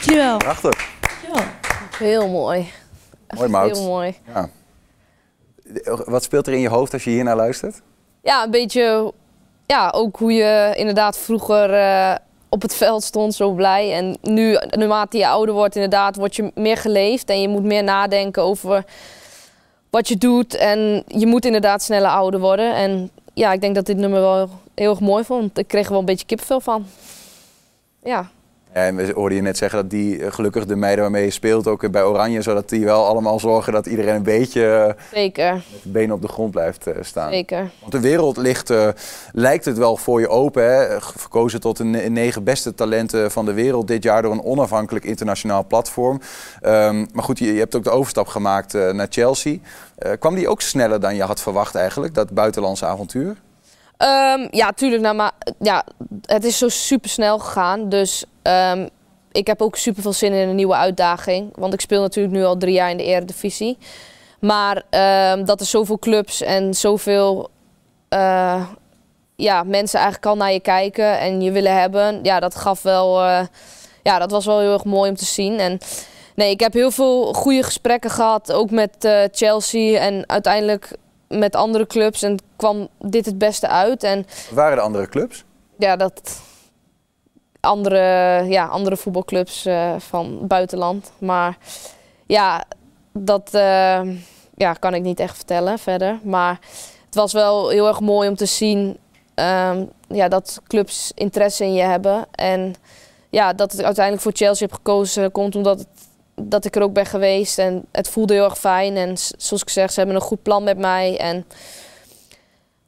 [0.00, 0.36] Dankjewel.
[0.36, 0.88] Prachtig.
[1.00, 1.42] Dankjewel.
[1.98, 2.70] Heel mooi.
[3.36, 3.70] Mooi.
[3.70, 4.16] Heel mooi.
[4.34, 4.48] Ja.
[6.04, 7.82] Wat speelt er in je hoofd als je hier naar luistert?
[8.22, 9.12] Ja, een beetje.
[9.66, 12.14] Ja, ook hoe je inderdaad vroeger eh,
[12.48, 13.94] op het veld stond, zo blij.
[13.94, 17.28] En nu, naarmate je ouder wordt, inderdaad, word je meer geleefd.
[17.28, 18.84] En je moet meer nadenken over
[19.90, 20.54] wat je doet.
[20.54, 22.74] En je moet inderdaad sneller ouder worden.
[22.74, 25.58] En ja, ik denk dat dit nummer wel heel erg mooi vond.
[25.58, 26.86] Ik kreeg er wel een beetje kipvel van.
[28.02, 28.30] Ja.
[28.74, 31.30] Ja, en we hoorden je net zeggen dat die eh, gelukkig de meiden waarmee je
[31.30, 35.04] speelt ook eh, bij Oranje, zodat die wel allemaal zorgen dat iedereen een beetje eh,
[35.12, 37.30] Zeker, met de benen op de grond blijft eh, staan.
[37.32, 37.70] zeker.
[37.80, 38.88] Want de wereld ligt, eh,
[39.32, 40.64] lijkt het wel voor je open.
[40.64, 41.00] Hè?
[41.00, 45.04] Verkozen tot de ne- negen beste talenten van de wereld dit jaar door een onafhankelijk
[45.04, 46.20] internationaal platform.
[46.60, 49.56] Ehm, maar goed, je, je hebt ook de overstap gemaakt eh, naar Chelsea.
[49.98, 53.36] Eh, kwam die ook sneller dan je had verwacht eigenlijk, dat buitenlandse avontuur?
[54.00, 55.02] Ehm, ja, tuurlijk.
[55.02, 55.84] Nou, maar ja,
[56.26, 57.88] het is zo super snel gegaan.
[57.88, 58.88] Dus ehm,
[59.32, 61.52] ik heb ook super veel zin in een nieuwe uitdaging.
[61.54, 63.78] Want ik speel natuurlijk nu al drie jaar in de Eredivisie.
[64.40, 67.50] Maar ehm, dat er zoveel clubs en zoveel
[68.08, 68.66] eh,
[69.36, 72.20] ja, mensen eigenlijk al naar je kijken en je willen hebben.
[72.22, 73.22] Ja, dat gaf wel.
[73.22, 73.46] eh,
[74.02, 75.58] ja, dat was wel heel erg mooi om te zien.
[75.58, 75.78] En
[76.34, 78.52] nee, ik heb heel veel goede gesprekken gehad.
[78.52, 79.98] Ook met eh, Chelsea.
[79.98, 80.96] En uiteindelijk
[81.28, 84.02] met andere clubs en kwam dit het beste uit.
[84.02, 85.44] En waren de andere clubs?
[85.80, 86.40] ja, dat
[87.60, 87.98] andere,
[88.48, 91.12] ja, andere voetbalclubs eh, van buitenland.
[91.18, 91.56] Maar
[92.26, 92.64] ja,
[93.12, 94.00] dat eh,
[94.56, 96.18] ja, kan ik niet echt vertellen verder.
[96.22, 96.58] Maar
[97.06, 98.98] het was wel heel erg mooi om te zien
[99.34, 102.26] ehm, ja, dat clubs interesse in je hebben.
[102.30, 102.74] En
[103.30, 105.88] ja, dat ik uiteindelijk voor Chelsea heb gekozen komt omdat het,
[106.34, 107.58] dat ik er ook ben geweest.
[107.58, 108.96] En het voelde heel erg fijn.
[108.96, 111.18] En zoals ik zeg, ze hebben een goed plan met mij.
[111.18, 111.46] En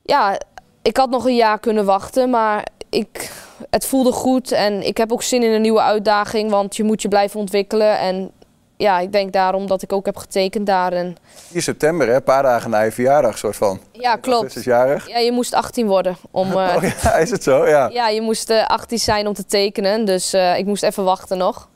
[0.02, 0.38] ja,
[0.82, 3.30] ik had nog een jaar kunnen wachten, maar ik,
[3.70, 4.52] het voelde goed.
[4.52, 7.98] En ik heb ook zin in een nieuwe uitdaging, want je moet je blijven ontwikkelen.
[7.98, 8.30] En
[8.76, 10.92] ja, ik denk daarom dat ik ook heb getekend daar.
[10.92, 11.16] En
[11.50, 12.14] 4 september, hè?
[12.14, 13.80] een paar dagen na je verjaardag, soort van.
[13.92, 14.36] ja, klopt.
[14.36, 15.08] Augustusjarig.
[15.08, 16.50] Ja, je moest 18 worden om.
[16.58, 17.66] eh, Oh ja, is het zo?
[17.68, 17.88] Ja.
[17.92, 20.04] ja, je moest eh, 18 zijn om te tekenen.
[20.04, 21.68] Dus eh, ik moest even wachten nog.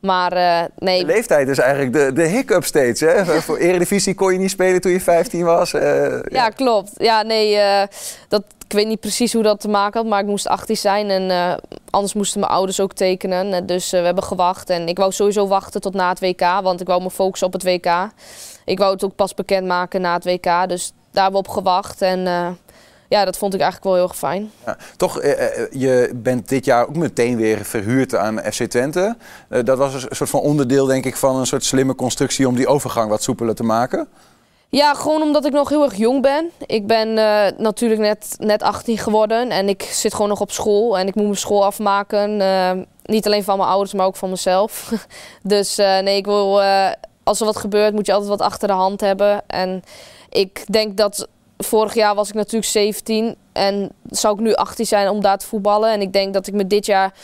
[0.00, 1.00] Maar eh, nee.
[1.00, 3.00] De leeftijd is eigenlijk de, de hiccup steeds.
[3.00, 3.24] Hè?
[3.42, 5.72] Voor Eredivisie kon je niet spelen toen je 15 was.
[5.72, 6.90] eh, Ja, klopt.
[6.96, 7.86] Ja, nee, eh,
[8.28, 11.10] dat, ik weet niet precies hoe dat te maken had, maar ik moest 18 zijn
[11.10, 11.58] en
[11.90, 13.66] anders moesten mijn ouders ook tekenen.
[13.66, 16.86] Dus we hebben gewacht en ik wou sowieso wachten tot na het WK, want ik
[16.86, 18.08] wou me focussen op het WK.
[18.64, 22.02] Ik wou het ook pas bekendmaken na het WK, dus daar hebben we op gewacht
[22.02, 22.26] en
[23.08, 24.50] ja, dat vond ik eigenlijk wel heel erg fijn.
[24.66, 29.16] Ja, toch, eh, eh, je bent dit jaar ook meteen weer verhuurd aan FC Twente.
[29.48, 32.54] Eh, dat was een soort van onderdeel, denk ik, van een soort slimme constructie om
[32.54, 34.08] die overgang wat soepeler te maken.
[34.70, 36.50] Ja, gewoon omdat ik nog heel erg jong ben.
[36.66, 37.14] Ik ben
[37.58, 41.24] natuurlijk net, net 18 geworden en ik zit gewoon nog op school en ik moet
[41.24, 42.36] mijn school afmaken.
[43.02, 44.92] Niet alleen van mijn ouders, maar ook van mezelf.
[45.42, 46.62] dus nee, ik wil,
[47.22, 49.42] als er wat gebeurt, moet je altijd wat achter de hand hebben.
[49.46, 49.82] En
[50.28, 55.08] ik denk dat vorig jaar was ik natuurlijk 17 en zou ik nu 18 zijn
[55.08, 55.92] om daar te voetballen.
[55.92, 57.14] En ik denk dat ik me dit jaar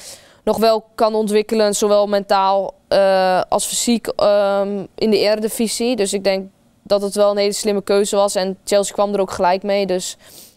[0.45, 5.97] nog wel kan ontwikkelen, zowel mentaal eh, als fysiek ehm, in de eredivisie.
[5.97, 6.49] Dus ik denk
[6.83, 8.35] dat het wel een hele slimme keuze was.
[8.35, 9.87] En Chelsea kwam er ook gelijk mee.
[9.87, 10.17] Dus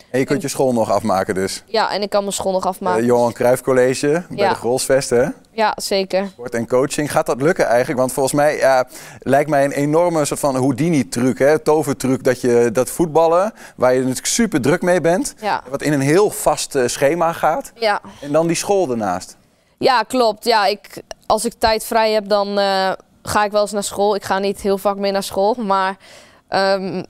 [0.09, 1.63] En je kunt je school nog afmaken dus.
[1.65, 2.99] ja, en ik kan mijn school nog afmaken.
[3.01, 5.25] Eh, Johan Cruijff College bij de Grolsvest, hè?
[5.51, 6.27] Ja, zeker.
[6.27, 7.11] Sport en coaching.
[7.11, 7.99] Gaat dat lukken eigenlijk?
[7.99, 8.87] Want volgens mij ja,
[9.19, 11.59] lijkt mij een enorme soort van Houdini-truc, hè?
[11.59, 15.63] tovertruc, dat je dat voetballen, waar je natuurlijk super druk mee bent, Ja.
[15.69, 18.01] wat in een heel vast eh, schema gaat, Ja.
[18.21, 19.37] en dan die school ernaast.
[19.77, 20.45] Ja, klopt.
[20.45, 22.91] Ja, ik, als ik tijd vrij heb, dan eh,
[23.23, 24.15] ga ik wel eens naar school.
[24.15, 25.97] Ik ga niet heel vaak mee naar school, maar
[26.47, 27.03] ehm,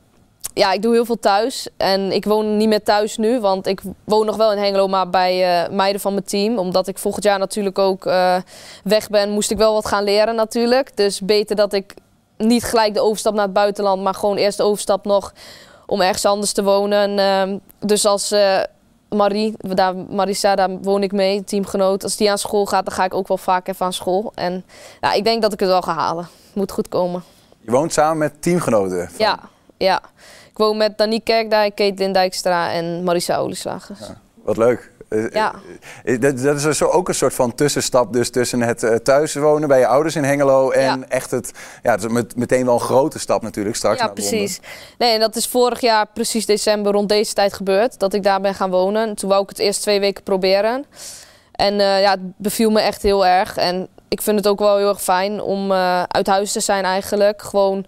[0.58, 1.68] ja, ik doe heel veel thuis.
[1.78, 5.10] En ik woon niet meer thuis nu, want ik woon nog wel in Hengelo, maar
[5.10, 6.58] bij eh, meiden van mijn team.
[6.58, 8.36] Omdat ik volgend jaar natuurlijk ook eh,
[8.84, 10.98] weg ben, moest ik wel wat gaan leren natuurlijk.
[10.98, 11.94] Dus beter dat ik
[12.38, 15.34] niet gelijk de overstap naar het buitenland, maar gewoon eerst de overstap nog
[15.86, 17.20] om ergens anders te wonen.
[17.20, 18.60] Ehm, dus als eh,
[19.10, 22.04] Marie, daar, Marisa, daar woon ik mee, teamgenoot.
[22.04, 24.32] Als die aan school gaat, dan ga ik ook wel vaak even aan school.
[24.36, 24.66] En
[25.02, 26.28] nou, ik denk dat ik het wel ga halen.
[26.54, 27.24] Moet goed komen.
[27.60, 29.10] Je woont samen met teamgenoten.
[29.18, 29.40] Ja,
[29.78, 30.02] ja.
[30.58, 34.00] Ik woon met Danique Kerkdijk, Caitlin Dijkstra en Marisa Olieslagers.
[34.44, 34.92] Wat leuk.
[35.10, 35.54] Eh, Ja.
[36.04, 39.34] eh, Dat, dat is dus ook een soort van tussenstap dus tussen het eh, thuis
[39.36, 41.00] wonen bij je ouders in Hengelo en Ja.
[41.08, 41.52] echt het,
[41.84, 44.60] ja, het is met, meteen wel een grote stap natuurlijk straks Ja, naar precies.
[44.98, 48.00] Nee, en dat is vorig jaar precies december rond deze tijd gebeurd.
[48.00, 49.08] Dat ik daar ben gaan wonen.
[49.08, 50.86] En Toen wou ik het eerst twee weken proberen.
[51.52, 53.58] En eh, ja, het beviel me echt heel erg.
[53.58, 56.84] En ik vind het ook wel heel erg fijn om eh, uit huis te zijn
[56.84, 57.42] eigenlijk.
[57.42, 57.86] Gewoon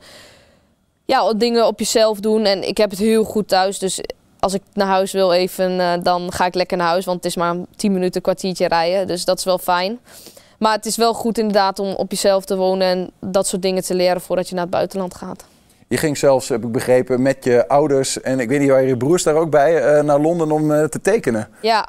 [1.10, 2.46] ja, dingen op jezelf doen.
[2.46, 3.80] En ik heb het heel goed thuis.
[3.80, 4.02] Dus
[4.40, 7.06] als ik naar huis wil even, eh, dan ga ik lekker naar huis.
[7.06, 9.08] Want het is maar een 10 minuten, een kwartiertje rijden.
[9.08, 10.00] Dus dat is wel fijn.
[10.60, 13.84] Maar het is wel goed inderdaad om op jezelf te wonen en dat soort dingen
[13.84, 15.46] te leren voordat je naar het buitenland gaat.
[15.88, 18.98] Je ging zelfs, heb ik begrepen, met je ouders en ik weet niet waar je
[18.98, 21.50] broers daar ook bij, eh, naar Londen om eh, te tekenen.
[21.62, 21.88] Ja.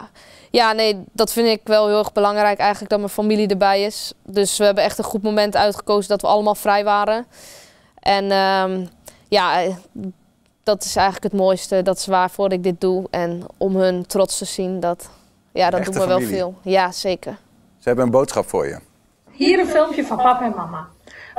[0.50, 4.12] ja, nee, dat vind ik wel heel erg belangrijk eigenlijk dat mijn familie erbij is.
[4.24, 7.26] Dus we hebben echt een goed moment uitgekozen dat we allemaal vrij waren.
[8.00, 8.87] En ehm,
[9.31, 9.75] ja, eh,
[10.62, 11.83] dat is eigenlijk het mooiste.
[11.83, 13.07] Dat is waarvoor ik dit doe.
[13.11, 15.11] En om hun trots te zien, dat,
[15.53, 16.55] ja, dat Echte doet me wel veel.
[16.62, 17.37] Ja, zeker.
[17.79, 18.79] Ze hebben een boodschap voor je.
[19.31, 20.88] Hier een filmpje van papa en mama.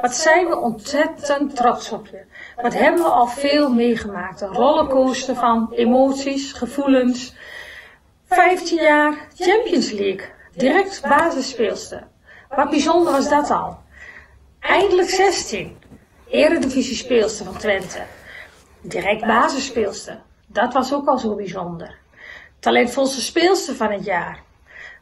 [0.01, 2.23] Wat zijn we ontzettend trots op je.
[2.61, 4.41] Wat hebben we al veel meegemaakt.
[4.41, 7.35] Een rollercoaster van emoties, gevoelens.
[8.25, 10.29] 15 jaar Champions League.
[10.55, 12.07] Direct basisspeelster.
[12.49, 13.77] Wat bijzonder was dat al.
[14.59, 15.77] Eindelijk 16.
[16.31, 18.03] Eredivisie speelster van Twente.
[18.81, 20.21] Direct basisspeelster.
[20.47, 21.97] Dat was ook al zo bijzonder.
[22.59, 24.43] Talentvolste speelster van het jaar.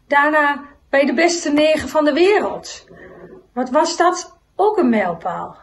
[0.07, 2.85] Daarna bij de beste negen van de wereld.
[3.53, 4.37] Wat was dat?
[4.55, 5.57] Ook een mijlpaal.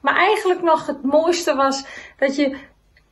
[0.00, 1.84] Maar eigenlijk nog het mooiste was
[2.18, 2.58] dat je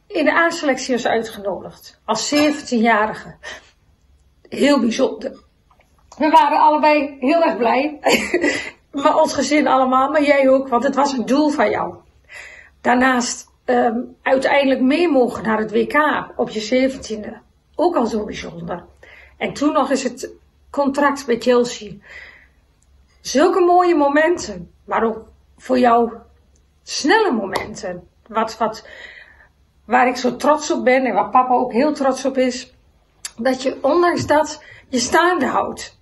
[0.06, 2.00] in de aanselectie was uitgenodigd.
[2.04, 3.36] Als 17-jarige.
[4.48, 5.44] Heel bijzonder.
[6.18, 7.98] We waren allebei heel erg blij.
[9.02, 11.94] maar ons gezin allemaal, maar jij ook, want het was een doel van jou.
[12.80, 17.40] Daarnaast ehm, uiteindelijk mee mogen naar het WK op je zeventiende.
[17.74, 18.84] Ook al zo bijzonder.
[19.36, 20.30] En toen nog eens het
[20.70, 21.92] contract bij Chelsea.
[23.20, 25.24] Zulke mooie momenten, maar ook
[25.56, 26.12] voor jou
[26.82, 28.08] snelle momenten.
[28.26, 28.88] Wat, wat,
[29.84, 32.74] waar ik zo trots op ben en waar papa ook heel trots op is.
[33.36, 35.98] Dat je ondanks dat je staande houdt.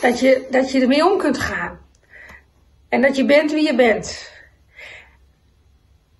[0.00, 1.78] Dat je, dat je ermee om kunt gaan.
[2.88, 4.32] En dat je bent wie je bent.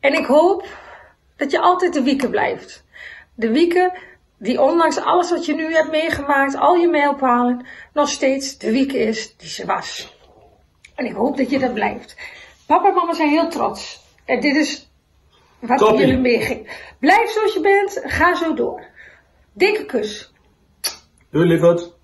[0.01, 0.67] En ik hoop
[1.37, 2.85] dat je altijd de wieke blijft.
[3.35, 3.99] De wieke
[4.39, 8.99] die ondanks alles wat je nu hebt meegemaakt, al je mijlpalen, nog steeds de wieke
[8.99, 10.17] is die ze was.
[10.95, 12.17] En ik hoop dat je dat blijft.
[12.67, 14.05] Papa en mama zijn heel trots.
[14.25, 14.91] En dit is
[15.59, 16.67] wat ik jullie meegeven.
[16.99, 18.85] Blijf zoals je bent, ga zo door.
[19.53, 20.33] Dikke kus.
[21.31, 21.95] Doei lieverd.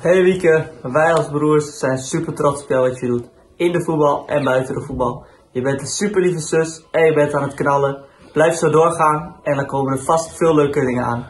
[0.00, 3.28] Hey Wieke, wij als broers zijn super trots op jou wat je doet.
[3.60, 5.26] In de voetbal en buiten de voetbal.
[5.50, 8.04] Je bent een super lieve zus en je bent aan het knallen.
[8.32, 11.26] Blijf zo doorgaan en dan komen er vast veel leuke dingen aan.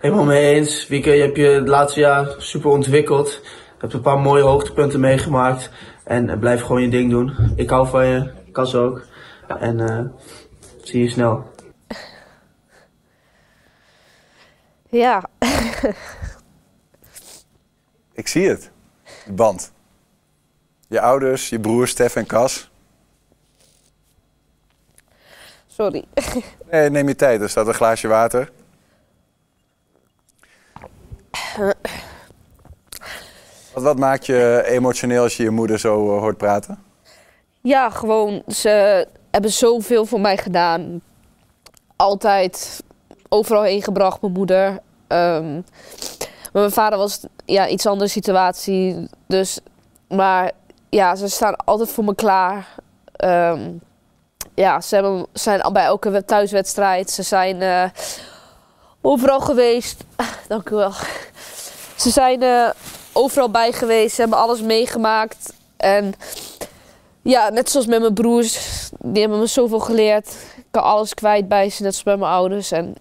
[0.00, 0.88] Helemaal mee eens.
[0.88, 3.28] Wieke, je hebt je het laatste jaar super ontwikkeld.
[3.42, 5.70] Je hebt een paar mooie hoogtepunten meegemaakt.
[6.04, 7.52] En eh, blijf gewoon je ding doen.
[7.56, 9.02] Ik hou van je, Kas ook.
[9.46, 10.04] En eh
[10.82, 11.50] zie je snel.
[14.88, 15.28] Ja.
[18.12, 18.70] Ik zie het.
[19.24, 19.76] Die band.
[20.88, 22.70] Je ouders, je broers Stef en Cas.
[25.66, 26.04] Sorry.
[26.70, 27.40] Nee, neem je tijd.
[27.40, 28.50] Er staat een glaasje water.
[33.72, 36.82] Wat, wat maakt je emotioneel als je je moeder zo eh, hoort praten?
[37.60, 41.00] Ja, gewoon, ze hebben zoveel voor mij gedaan.
[41.96, 42.82] Altijd
[43.28, 44.78] overal heen gebracht, mijn moeder.
[45.06, 45.54] Ehm,
[46.52, 49.08] maar mijn vader was ja, iets andere situatie.
[49.26, 49.60] Dus,
[50.08, 50.52] maar
[50.90, 52.68] ja, ze staan altijd voor me klaar.
[53.16, 53.70] Ehm,
[54.54, 57.10] ja, ze hebben, zijn al bij elke thuiswedstrijd.
[57.10, 57.84] Ze zijn eh,
[59.00, 60.04] overal geweest.
[60.48, 60.92] Dank u wel.
[61.96, 62.70] Ze zijn eh,
[63.12, 64.14] overal bij geweest.
[64.14, 65.52] Ze hebben alles meegemaakt.
[65.76, 66.14] En
[67.22, 68.88] ja, net zoals met mijn broers.
[68.98, 70.28] Die hebben me zoveel geleerd.
[70.56, 72.70] Ik kan alles kwijt bij ze, net zoals bij mijn ouders.
[72.70, 72.94] En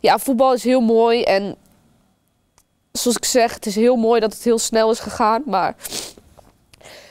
[0.00, 1.22] ja, voetbal is heel mooi.
[1.22, 1.56] En
[2.92, 5.42] zoals ik zeg, het is heel mooi dat het heel snel is gegaan.
[5.46, 5.74] Maar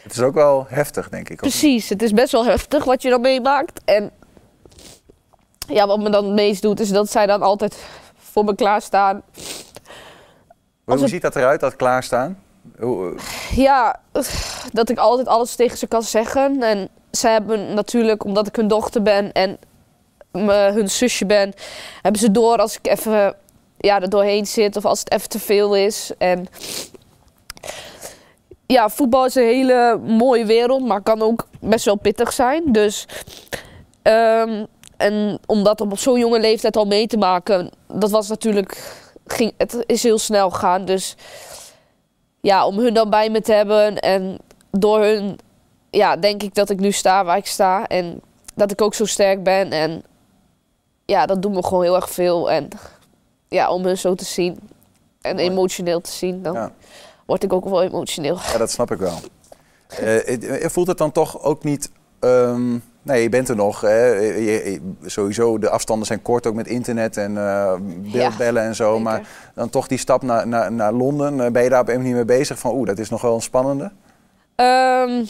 [0.03, 1.37] Het is ook wel heftig, denk ik.
[1.37, 3.81] Precies, het is best wel heftig wat je dan meemaakt.
[3.85, 4.11] En
[5.67, 7.77] ja, wat me dan het meest doet, is dat zij dan altijd
[8.15, 9.21] voor me klaarstaan.
[10.83, 12.39] Hoe, ziet dat eruit, dat klaarstaan?
[12.79, 13.99] Hoe, eh, Ja,
[14.71, 16.63] dat ik altijd alles tegen ze kan zeggen.
[16.63, 19.57] En zij hebben natuurlijk, omdat ik hun dochter ben en
[20.31, 21.53] me, hun zusje ben,
[22.01, 23.35] hebben ze door als ik even
[23.77, 26.11] ja, er doorheen zit of als het even te veel is.
[26.17, 26.47] En
[28.71, 32.71] ja, voetbal is een hele mooie wereld, maar kan ook best wel pittig zijn.
[32.71, 33.07] Dus,
[34.01, 34.65] ehm,
[34.97, 39.53] en om dat op zo'n jonge leeftijd al mee te maken, dat was natuurlijk, ging,
[39.57, 40.85] het is heel snel gegaan.
[40.85, 41.15] Dus
[42.41, 44.37] ja, om hun dan bij me te hebben en
[44.71, 45.39] door hun,
[45.89, 47.87] ja, denk ik dat ik nu sta waar ik sta.
[47.87, 48.21] En
[48.55, 49.71] dat ik ook zo sterk ben.
[49.71, 50.03] En
[51.05, 52.51] ja, dat doet me gewoon heel erg veel.
[52.51, 52.67] En
[53.47, 54.59] ja, om hun zo te zien
[55.21, 56.71] en emotioneel te zien, dan Ja.
[57.31, 58.37] Word ik ook wel emotioneel.
[58.51, 59.17] Ja, dat snap ik wel.
[59.87, 61.91] Eh, voelt het dan toch ook niet...
[62.19, 63.81] ehm, nee, je bent er nog.
[63.81, 64.05] Hè?
[64.05, 67.73] Je- je- sowieso, de afstanden zijn kort, ook met internet en eh,
[68.11, 68.99] beeldbellen en zo.
[68.99, 69.21] Maar
[69.55, 71.53] dan toch die stap naar, naar, naar Londen.
[71.53, 72.59] ben je daar op een manier mee bezig?
[72.59, 73.91] Van oeh, dat is nog wel een spannende.
[74.55, 75.23] Ehm,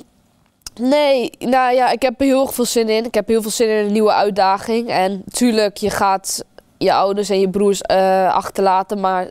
[0.82, 3.06] nee, nou ja, ik heb er heel erg veel zin in.
[3.06, 4.90] Ik heb heel veel zin in een nieuwe uitdaging.
[4.90, 6.44] En natuurlijk, je gaat
[6.78, 7.84] je ouders en je broers
[8.28, 9.00] achterlaten.
[9.00, 9.30] Maar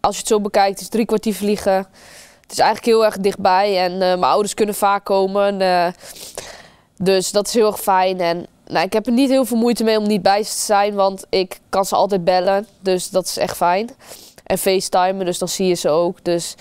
[0.00, 1.86] als je het zo bekijkt, is drie kwartier vliegen.
[2.40, 3.78] Het is eigenlijk heel erg dichtbij.
[3.78, 5.60] En eh, mijn ouders kunnen vaak komen.
[5.60, 5.86] eh,
[6.96, 8.20] dus dat is heel erg fijn.
[8.20, 10.60] En nou, ik heb er niet heel veel moeite mee om niet bij ze te
[10.60, 10.94] zijn.
[10.94, 12.66] Want ik kan ze altijd bellen.
[12.80, 13.90] Dus dat is echt fijn.
[14.44, 16.24] En facetimen, dus dan zie je ze ook.
[16.24, 16.54] Dus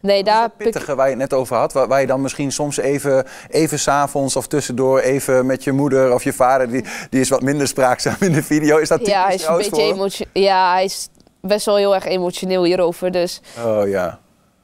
[0.00, 0.50] nee, daar.
[0.50, 1.72] Pittige waar je het net over had.
[1.72, 6.14] Waar, waar je dan misschien soms even, even s'avonds of tussendoor even met je moeder
[6.14, 6.70] of je vader...
[6.70, 8.78] Die, die is wat minder spraakzaam in de video.
[8.78, 10.26] Is dat typisch Ja, hij is een beetje.
[10.32, 11.08] Ja, hij is
[11.46, 13.10] best wel heel erg emotioneel hierover.
[13.10, 14.18] Dus Oh ja.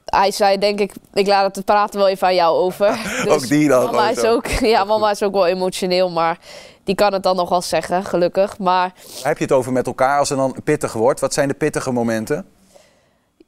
[0.05, 2.87] hij zei, denk ik, ik laat het praten wel even aan jou over.
[3.23, 6.37] Dus Ook die dan Mama is ook, ja, mama is ook wel emotioneel, maar
[6.83, 8.57] die kan het dan nog wel zeggen, gelukkig.
[8.57, 11.19] Maar heb je het over met elkaar als er dan pittig wordt?
[11.19, 12.45] Wat zijn de pittige momenten?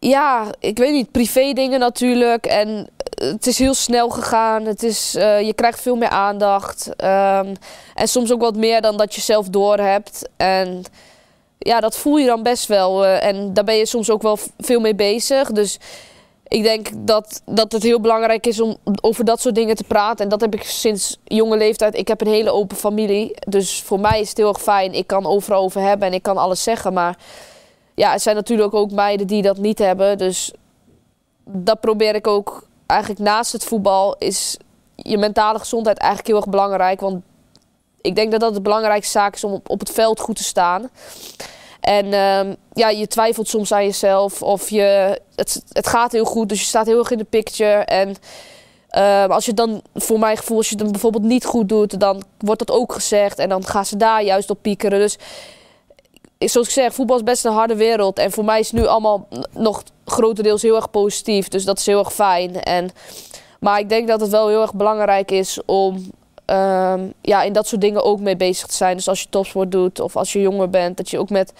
[0.04, 2.46] ja, ik weet niet, privé dingen natuurlijk.
[2.46, 4.66] En eh, het is heel snel gegaan.
[4.66, 6.96] Het is, eh, je krijgt veel meer aandacht.
[6.96, 7.54] Ehm,
[7.94, 10.30] en soms ook wat meer dan dat je zelf doorhebt.
[10.38, 10.84] En
[11.64, 13.06] ja, dat voel je dan best wel.
[13.06, 15.52] eh, en daar ben je soms ook wel veel mee bezig.
[15.52, 15.80] Dus
[16.48, 20.24] ik denk dat, dat het heel belangrijk is om over dat soort dingen te praten.
[20.24, 21.98] En dat heb ik sinds jonge leeftijd.
[21.98, 23.36] Ik heb een hele open familie.
[23.48, 24.94] Dus voor mij is het heel erg fijn.
[24.94, 26.94] Ik kan overal over hebben en ik kan alles zeggen.
[26.94, 27.18] Maar
[27.96, 30.18] ja, er zijn natuurlijk ook meiden die dat niet hebben.
[30.18, 30.52] Dus
[31.46, 34.16] dat probeer ik ook eigenlijk naast het voetbal.
[34.18, 34.58] Is
[34.96, 37.00] je mentale gezondheid eigenlijk heel erg belangrijk.
[37.00, 37.24] Want
[38.04, 40.90] ik denk dat dat de belangrijkste zaak is om op, het veld goed te staan.
[41.82, 46.60] En ehm, ja, je twijfelt soms aan jezelf of je, het, gaat heel goed, dus
[46.60, 47.84] je staat heel erg in de picture.
[47.84, 48.16] En
[48.90, 52.24] ehm, als je dan, voor mijn gevoel, als je het bijvoorbeeld niet goed doet, dan
[52.38, 53.40] wordt dat ook gezegd.
[53.40, 55.00] En dan gaan ze daar juist op piekeren.
[55.00, 55.18] Dus
[56.38, 58.20] zoals ik zeg, voetbal is best een harde wereld.
[58.20, 61.48] En voor mij is het nu allemaal nog grotendeels heel erg positief.
[61.48, 62.62] Dus dat is heel erg fijn.
[62.62, 62.90] En,
[63.60, 66.12] maar ik denk dat het wel heel erg belangrijk is om
[66.46, 68.96] ehm, ja, in dat soort dingen ook mee bezig te zijn.
[68.96, 71.54] Dus als je topsport doet of als je jonger bent, dat je ook met,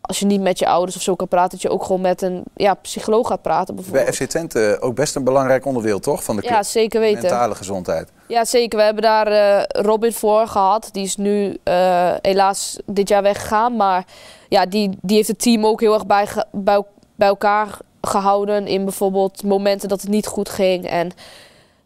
[0.00, 2.22] als je niet met je ouders of zo kan praten, dat je ook gewoon met
[2.22, 4.04] een ja, psycholoog gaat praten bijvoorbeeld.
[4.04, 6.24] Bij FC Twente ook best een belangrijk onderdeel, toch?
[6.24, 6.54] Van de club.
[6.54, 7.22] Ja, zeker weten.
[7.22, 8.12] Mentale gezondheid.
[8.26, 8.78] Ja, zeker.
[8.78, 10.88] We hebben daar eh, Robin voor gehad.
[10.92, 13.76] Die is nu eh, helaas dit jaar weggegaan.
[13.76, 14.04] Maar
[14.48, 16.82] ja, die, die heeft het team ook heel erg bij, bij,
[17.14, 18.66] bij elkaar gehouden.
[18.66, 20.86] In bijvoorbeeld momenten dat het niet goed ging.
[20.86, 21.10] En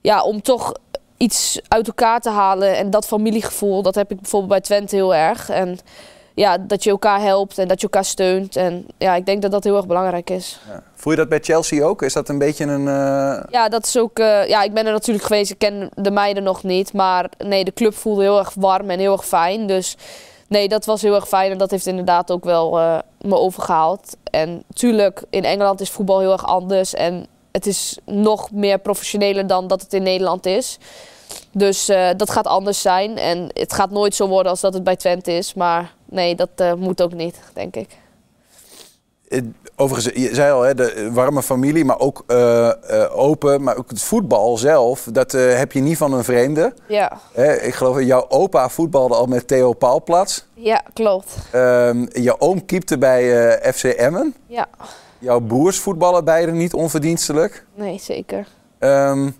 [0.00, 0.72] ja, om toch
[1.22, 2.76] iets uit elkaar te halen.
[2.76, 5.48] En dat familiegevoel, dat heb ik bijvoorbeeld bij Twente heel erg.
[5.48, 5.78] En
[6.34, 8.56] ja, dat je elkaar helpt en dat je elkaar steunt.
[8.56, 10.60] En ja, ik denk dat dat heel erg belangrijk is.
[10.68, 10.82] Ja.
[10.94, 12.02] Voel je dat bij Chelsea ook?
[12.02, 12.88] Is dat een beetje een...
[12.88, 14.18] eh, Ja, dat is ook.
[14.18, 15.50] eh, ja, ik ben er natuurlijk geweest.
[15.50, 16.92] Ik ken de meiden nog niet.
[16.92, 19.66] Maar nee, de club voelde heel erg warm en heel erg fijn.
[19.66, 19.96] Dus
[20.48, 21.50] nee, dat was heel erg fijn.
[21.52, 24.16] En dat heeft inderdaad ook wel eh, me overgehaald.
[24.30, 26.94] En tuurlijk, in Engeland is voetbal heel erg anders.
[26.94, 30.78] En het is nog meer professioneler dan dat het in Nederland is.
[31.52, 33.16] Dus eh, dat gaat anders zijn.
[33.16, 35.54] En het gaat nooit zo worden als dat het bij Twente is.
[35.54, 38.00] Maar nee, dat eh, moet ook niet, denk ik.
[39.76, 42.70] Overigens, je zei al, hè, de warme familie, maar ook eh,
[43.12, 43.62] open.
[43.62, 46.74] Maar ook het voetbal zelf, dat heb je niet van een vreemde.
[46.88, 50.44] Ja, Hè, ik geloof jouw opa voetbalde al met Theo Paalplats.
[50.54, 51.34] ja klopt.
[51.52, 54.34] Ehm je oom keepte bij FC Emmen.
[54.46, 54.68] Ja,
[55.18, 57.64] Jouw broers voetballen beide niet onverdienstelijk.
[57.74, 58.46] nee, zeker.
[58.78, 59.30] Ehm,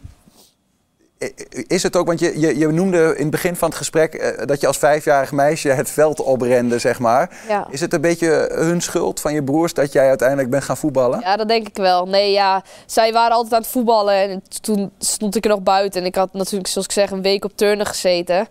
[1.67, 4.47] is het ook, want je, je, je noemde in het begin van het gesprek eh,
[4.47, 7.31] dat je als vijfjarig meisje het veld oprende, zeg maar.
[7.49, 7.67] Ja.
[7.71, 11.21] Is het een beetje hun schuld van je broers dat jij uiteindelijk bent gaan voetballen?
[11.21, 12.07] Ja, dat denk ik wel.
[12.07, 16.01] Nee, ja, zij waren altijd aan het voetballen en toen stond ik er nog buiten.
[16.01, 18.49] En ik had natuurlijk, zoals ik zeg, een week op turnen gezeten.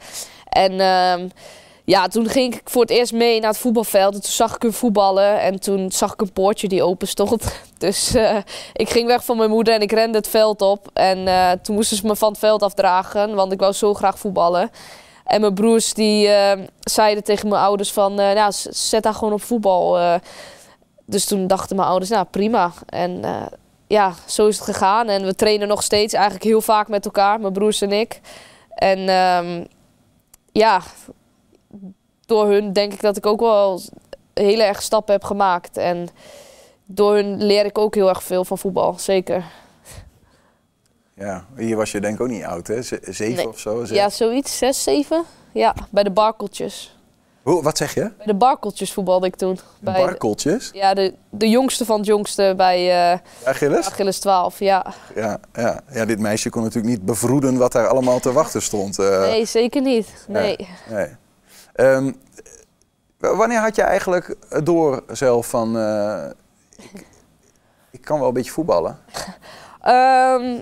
[0.49, 1.27] En ehm,
[1.91, 4.13] ja, toen ging ik voor het eerst mee naar het voetbalveld.
[4.13, 7.43] En toen zag ik hun voetballen en toen zag ik een poortje die open stond.
[7.77, 8.37] Dus eh,
[8.73, 10.89] ik ging weg van mijn moeder en ik rende het veld op.
[10.93, 14.19] En eh, toen moesten ze me van het veld afdragen, want ik wou zo graag
[14.19, 14.71] voetballen.
[15.25, 19.33] En mijn broers die eh, zeiden tegen mijn ouders van, eh, nou, zet daar gewoon
[19.33, 20.19] op voetbal.
[21.05, 22.71] dus toen dachten mijn ouders, nou prima.
[22.85, 23.21] En
[23.87, 25.07] ja, zo is het gegaan.
[25.07, 28.21] En we trainen nog steeds eigenlijk heel vaak met elkaar, mijn broers en ik.
[28.69, 29.63] En ehm,
[30.51, 30.81] ja,
[32.31, 33.81] door hun denk ik dat ik ook wel
[34.33, 35.77] hele erg stappen heb gemaakt.
[35.77, 36.07] En
[36.85, 39.43] door hun leer ik ook heel erg veel van voetbal, zeker.
[41.13, 42.81] Ja, hier was je denk ik ook niet oud, hè?
[42.81, 43.47] Zeven Nee.
[43.47, 43.85] of zo?
[43.85, 45.23] Ja, zoiets, zes, zeven.
[45.51, 46.95] Ja, bij de barkeltjes.
[47.43, 48.01] Hoe, wat zeg je?
[48.17, 49.59] Bij de barkeltjes voetbalde ik toen.
[49.79, 50.69] Bij de- Barkeltjes?
[50.73, 53.85] ja, de, de jongste van het jongste bij eh Achilles?
[53.85, 54.93] Achilles 12, ja.
[55.15, 55.81] Ja, ja.
[55.91, 58.99] ja, dit meisje kon natuurlijk niet bevroeden wat daar allemaal te wachten stond.
[58.99, 59.19] eh.
[59.19, 60.25] Nee, zeker niet.
[60.27, 60.67] Nee.
[60.89, 61.07] nee.
[61.73, 62.11] Ehm,
[63.17, 65.77] wanneer had je eigenlijk door zelf van...
[65.77, 66.29] eh,
[67.91, 68.99] ik, kan wel een beetje voetballen?
[69.81, 70.61] Ehm,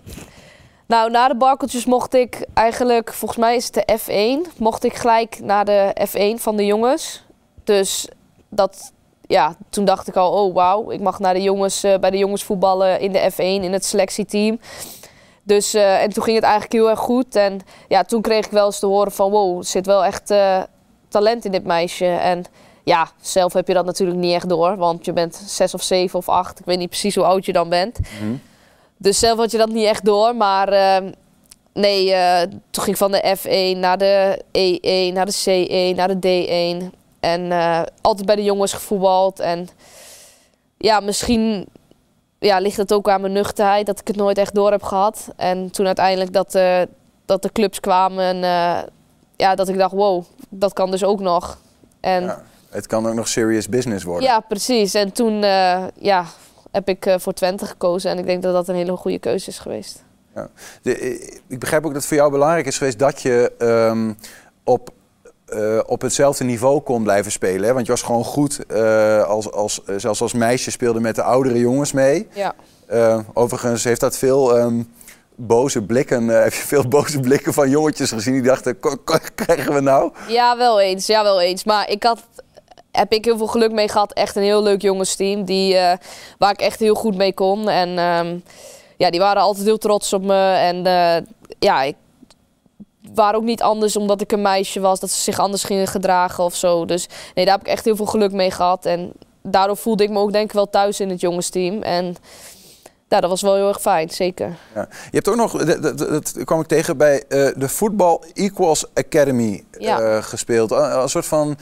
[0.88, 4.94] nou, na de barkeltjes mocht ik eigenlijk, volgens mij is het de F1, mocht ik
[4.94, 7.26] gelijk naar de F1 van de jongens.
[7.64, 8.10] Dus
[8.50, 8.92] dat,
[9.22, 12.18] ja, toen dacht ik al, oh wauw, ik mag naar de jongens, eh, bij de
[12.18, 14.60] jongens voetballen in de F1, in het selectieteam.
[15.44, 17.36] Dus, eh, en toen ging het eigenlijk heel erg goed.
[17.36, 20.34] En ja, toen kreeg ik wel eens te horen van, wow, zit wel echt
[21.10, 22.06] talent in dit meisje.
[22.06, 22.46] En
[22.84, 26.20] ja, zelf heb je dat natuurlijk niet echt door, want je bent zes of zeven
[26.20, 26.60] of acht.
[26.60, 28.00] Ik weet niet precies hoe oud je dan bent.
[28.98, 30.36] Dus zelf had je dat niet echt door.
[30.36, 31.12] Maar ehm,
[31.74, 36.20] nee, eh, toen ging ik van de F1 naar de E1, naar de C1, naar
[36.20, 36.98] de D1.
[37.20, 39.40] En eh, altijd bij de jongens gevoetbald.
[39.40, 39.70] En
[40.78, 41.68] ja, misschien
[42.40, 45.28] ja, ligt het ook aan mijn nuchterheid dat ik het nooit echt door heb gehad.
[45.36, 46.82] En toen uiteindelijk dat, eh,
[47.26, 48.44] dat de clubs kwamen,
[49.40, 51.58] ja, dat ik dacht, wow, dat kan dus ook nog.
[52.00, 54.30] En Ja, het kan ook nog serious business worden.
[54.30, 54.94] ja, precies.
[54.94, 56.26] En toen eh, ja,
[56.72, 58.12] heb ik eh, voor Twente gekozen.
[58.12, 60.04] En ik denk dat dat een hele goede keuze is geweest.
[60.36, 60.50] Ja.
[60.82, 64.14] De, eh, ik begrijp ook dat het voor jou belangrijk is geweest dat je ehm,
[64.64, 64.90] op,
[65.86, 67.68] op hetzelfde niveau kon blijven spelen.
[67.68, 67.74] Hè?
[67.74, 68.74] Want je was gewoon goed,
[69.26, 72.28] als, als, zelfs als meisje speelde met de oudere jongens mee.
[72.34, 72.56] Ja.
[73.34, 74.82] Overigens heeft dat veel ehm,
[75.40, 76.30] boze blikken.
[76.30, 79.80] eh, heb je veel boze blikken van jongetjes gezien die dachten: "Ko- ko- krijgen we
[79.80, 80.12] nou?
[80.28, 81.06] Ja, wel eens.
[81.06, 81.64] Ja, wel eens.
[81.64, 82.20] Maar ik had,
[82.92, 84.14] heb ik heel veel geluk mee gehad.
[84.14, 85.44] Echt een heel leuk jongensteam.
[85.46, 85.98] Die, eh,
[86.38, 87.70] waar ik echt heel goed mee kon.
[87.70, 88.38] En ehm,
[88.98, 90.52] ja, die waren altijd heel trots op me.
[90.54, 91.24] En eh,
[91.60, 91.96] ja, ik
[93.14, 95.00] waren ook niet anders omdat ik een meisje was.
[95.00, 96.86] Dat ze zich anders gingen gedragen of zo.
[96.86, 98.86] Dus nee, daar heb ik echt heel veel geluk mee gehad.
[98.86, 99.12] En
[99.44, 101.82] daardoor voelde ik me ook denk ik wel thuis in het jongensteam.
[101.82, 102.16] En
[103.10, 104.58] ja, dat was wel heel erg fijn, zeker.
[104.76, 104.88] Ja.
[104.90, 108.86] Je hebt ook nog, dat, dat, dat kwam ik tegen bij eh, de Football Equals
[108.94, 110.00] Academy Ja.
[110.00, 110.72] eh, gespeeld.
[110.72, 111.58] Een, een soort van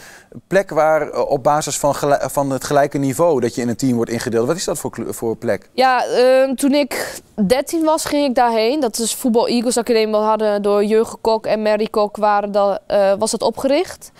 [0.47, 3.95] plek waar eh, op basis van, van het gelijke niveau dat je in een team
[3.95, 4.47] wordt ingedeeld.
[4.47, 5.69] Wat is dat voor, voor plek?
[5.73, 8.79] Ja, ehm, toen ik 13 was, ging ik daarheen.
[8.79, 10.15] Dat is Voetbal Eagles Academie.
[10.15, 12.81] We hadden door Jurgen Kok en Mary Kok waren dat,
[13.19, 14.11] was dat opgericht.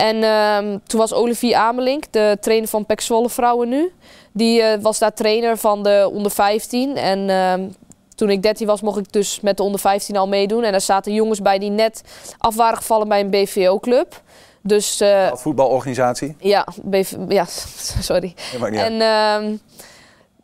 [0.00, 3.92] En ehm, toen was Olivier Amelink, de trainer van PEC Zwolle Vrouwen nu.
[4.32, 6.96] Die eh, was daar trainer van de onder 15.
[6.96, 7.68] En ehm,
[8.14, 10.64] toen ik 13 was, mocht ik dus met de onder 15 al meedoen.
[10.64, 12.02] En daar zaten jongens bij die net
[12.38, 14.22] af waren gevallen bij een BVO-club.
[14.62, 16.36] Dus eh, Voetbalorganisatie?
[16.38, 17.44] ja, BV, ja,
[18.10, 18.34] sorry.
[18.72, 19.56] En ehm,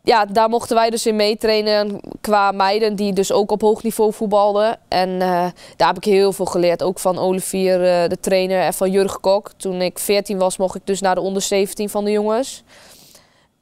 [0.07, 4.13] ja, daar mochten wij dus in meetrainen qua meiden die dus ook op hoog niveau
[4.13, 4.77] voetbalden.
[4.87, 5.45] En eh,
[5.75, 6.83] daar heb ik heel veel geleerd.
[6.83, 9.51] Ook van Olivier, eh, de trainer, en van Jurgen Kok.
[9.57, 12.63] Toen ik 14 was, mocht ik dus naar de onder 17 van de jongens.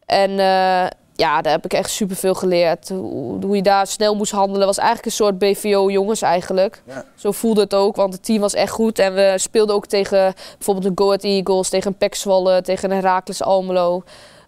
[0.05, 2.89] En eh, ja, daar heb ik echt superveel geleerd.
[2.89, 4.67] Hoe, hoe je daar snel moest handelen.
[4.67, 6.81] was eigenlijk een soort BVO-jongens eigenlijk.
[6.87, 7.05] Ja.
[7.15, 8.99] Zo voelde het ook, want het team was echt goed.
[8.99, 12.95] En we speelden ook tegen bijvoorbeeld de Go Ahead Eagles, tegen een Zwolle, tegen een
[12.95, 14.03] Heracles Almelo.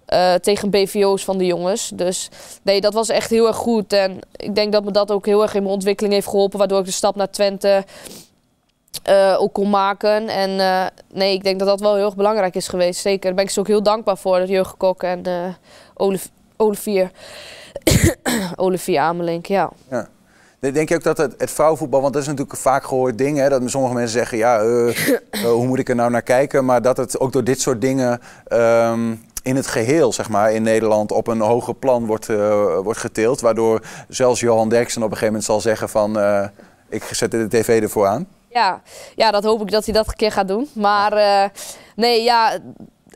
[0.08, 1.92] Eh, tegen BVO's van de jongens.
[1.94, 2.30] Dus
[2.62, 3.94] nee, dat was echt heel erg goed.
[3.94, 6.60] En ik denk dat me dat ook heel erg in mijn ontwikkeling heeft geholpen.
[6.60, 7.86] Waardoor ik de stap naar Twente
[9.04, 10.28] eh, ook kon maken.
[10.28, 13.02] En eh, nee, ik denk dat dat wel heel erg belangrijk is geweest.
[13.02, 13.22] Zeker.
[13.26, 14.40] Daar ben ik ze ook heel dankbaar voor.
[14.40, 15.24] Dat Jurgen Kok en
[15.94, 17.12] Olif- Olivier.
[18.56, 19.72] Olivier Amelink, ja.
[19.90, 20.08] Ja.
[20.60, 23.38] Denk je ook dat het, het vrouwenvoetbal, want dat is natuurlijk een vaak gehoord ding,
[23.38, 24.64] hè, dat sommige mensen zeggen, ja,
[25.54, 26.66] hoe moet ik er nou naar kijken?
[26.66, 29.16] Maar dat het ook door dit soort dingen ehm,
[29.48, 33.42] in het geheel, zeg maar, in Nederland op een hoger plan wordt, eh, wordt geteeld.
[33.42, 36.48] Waardoor zelfs Johan Derksen op een gegeven moment zal zeggen van, eh,
[36.90, 38.28] ik zet de tv ervoor aan.
[38.50, 38.82] Ja,
[39.16, 40.70] ja, dat hoop ik dat hij dat een keer gaat doen.
[40.74, 41.50] Maar eh,
[41.96, 42.58] nee, ja,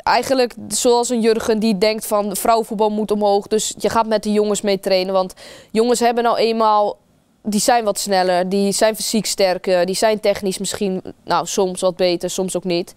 [0.03, 3.47] eigenlijk zoals een Jurgen die denkt van vrouwenvoetbal moet omhoog.
[3.47, 5.13] Dus je gaat met de jongens mee trainen.
[5.13, 5.33] Want
[5.71, 6.97] jongens hebben nou eenmaal,
[7.43, 11.95] die zijn wat sneller, die zijn fysiek sterker, die zijn technisch misschien, nou soms wat
[11.95, 12.93] beter, soms ook niet.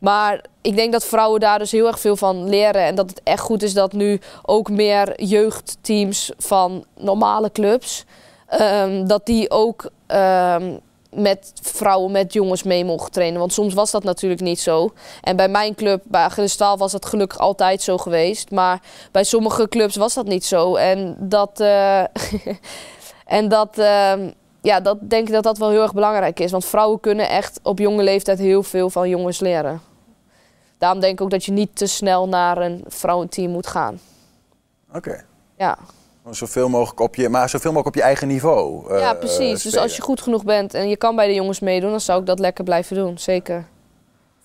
[0.00, 2.82] Maar ik denk dat vrouwen daar dus heel erg veel van leren.
[2.82, 8.04] En dat het echt goed is dat nu ook meer jeugdteams van normale clubs.
[8.46, 10.76] ehm, dat die ook ehm,
[11.16, 13.38] met vrouwen, met jongens mee mogen trainen.
[13.38, 14.92] Want soms was dat natuurlijk niet zo.
[15.22, 18.50] En bij mijn club, bij Achilles Staal, was dat gelukkig altijd zo geweest.
[18.50, 18.80] Maar
[19.12, 20.74] bij sommige clubs was dat niet zo.
[20.74, 22.00] En dat, eh,
[23.38, 24.30] en dat, ehm,
[24.66, 26.50] ja, dat denk ik dat dat wel heel erg belangrijk is.
[26.50, 29.80] Want vrouwen kunnen echt op jonge leeftijd heel veel van jongens leren.
[30.78, 34.00] Daarom denk ik ook dat je niet te snel naar een vrouwenteam moet gaan.
[34.94, 35.24] Oké.
[35.56, 35.78] Ja.
[36.30, 38.92] Zoveel mogelijk op je, maar zoveel mogelijk op je eigen niveau.
[38.94, 39.62] eh, ja, precies.
[39.62, 42.20] Dus als je goed genoeg bent en je kan bij de jongens meedoen, dan zou
[42.20, 43.18] ik dat lekker blijven doen.
[43.18, 43.66] Zeker.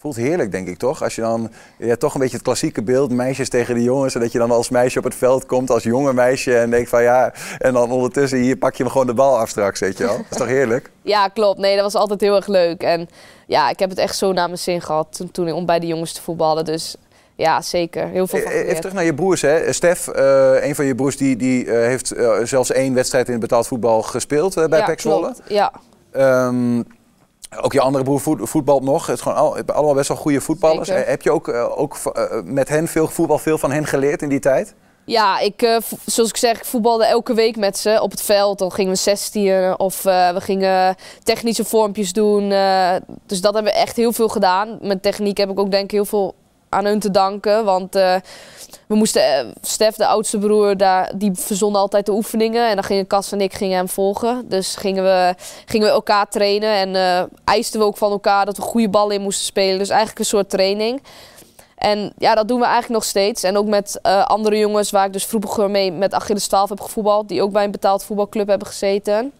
[0.01, 1.03] Voelt heerlijk, denk ik toch?
[1.03, 4.15] Als je dan ja, toch een beetje het klassieke beeld, meisjes tegen de jongens.
[4.15, 6.57] En dat je dan als meisje op het veld komt, als jonge meisje.
[6.57, 9.49] En denkt van ja, en dan ondertussen hier pak je me gewoon de bal af
[9.49, 10.17] straks, weet je wel.
[10.17, 10.91] Dat is toch heerlijk?
[11.01, 11.59] Ja, klopt.
[11.59, 12.83] Nee, dat was altijd heel erg leuk.
[12.83, 13.09] En
[13.47, 15.87] ja, ik heb het echt zo naar mijn zin gehad toen, toen om bij de
[15.87, 16.65] jongens te voetballen.
[16.65, 16.95] Dus
[17.35, 18.07] ja, zeker.
[18.07, 19.73] Heel veel van Eh, Even terug naar je broers, hè.
[19.73, 23.39] Stef, eh, een van je broers, die, die eh, heeft eh, zelfs één wedstrijd in
[23.39, 25.35] betaald voetbal gespeeld eh, bij ja, Zwolle.
[25.47, 25.71] Ja,
[26.11, 26.81] Ehm,
[27.59, 29.05] ook je andere broer voet- voetbalt nog.
[29.05, 30.87] Het is gewoon al, allemaal best wel goede voetballers.
[30.87, 31.03] Zeker.
[31.03, 34.21] Eh, Heb je ook, eh, ook eh, met hen veel voetbal, veel van hen geleerd
[34.21, 34.75] in die tijd?
[35.05, 38.59] ja ik, zoals ik zeg, ik voetbalde elke week met ze op het veld.
[38.59, 42.49] Dan gingen we 16 of we gingen technische vormpjes doen.
[43.25, 44.77] dus dat hebben we echt heel veel gedaan.
[44.81, 46.35] Met techniek heb ik ook denk ik heel veel
[46.71, 47.65] aan hun te danken.
[47.65, 48.15] Want eh,
[48.87, 52.69] we moesten, eh, Stef, de oudste broer, daar, die verzonde altijd de oefeningen.
[52.69, 54.45] En dan gingen Cas en ik gingen hem volgen.
[54.49, 56.73] Dus gingen we, gingen we elkaar trainen.
[56.73, 59.77] En eh, eisten we ook van elkaar dat we goede ballen in moesten spelen.
[59.77, 61.03] Dus eigenlijk een soort training.
[61.75, 63.43] En ja, dat doen we eigenlijk nog steeds.
[63.43, 67.27] En ook met andere jongens waar ik dus vroeger mee met Achilles 12 heb gevoetbald.
[67.27, 69.31] Die ook bij een betaald voetbalclub hebben gezeten.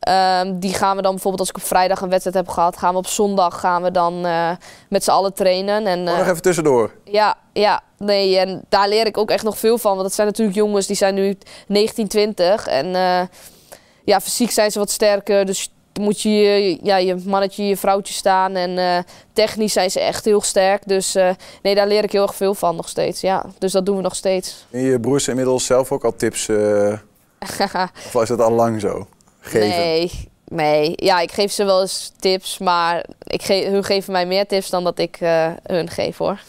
[0.00, 2.92] Ehm, die gaan we dan bijvoorbeeld als ik op vrijdag een wedstrijd heb gehad, gaan
[2.92, 4.50] we op zondag gaan we dan eh,
[4.88, 5.86] met z'n allen trainen.
[5.86, 6.94] En, Oh, eh, nog even tussendoor.
[7.04, 9.90] ja, ja, nee, en daar leer ik ook echt nog veel van.
[9.90, 12.66] Want dat zijn natuurlijk jongens die zijn nu 19, 20.
[12.66, 13.20] En eh,
[14.04, 15.46] ja, fysiek zijn ze wat sterker.
[15.46, 18.54] Dus moet je, ja, je mannetje, je vrouwtje staan.
[18.54, 18.98] En eh,
[19.32, 20.82] technisch zijn ze echt heel sterk.
[20.88, 21.30] Dus eh,
[21.62, 23.20] nee, daar leer ik heel erg veel van nog steeds.
[23.20, 24.66] Ja, dus dat doen we nog steeds.
[24.70, 26.48] En je broers inmiddels zelf ook al tips?
[26.48, 26.92] eh,
[28.12, 29.06] of is dat al lang zo?
[29.40, 29.68] Geven?
[29.68, 30.92] Nee, nee.
[30.96, 34.70] Ja, ik geef ze wel eens tips, maar ik ge hun geven mij meer tips
[34.70, 36.40] dan dat ik eh, hun geef hoor.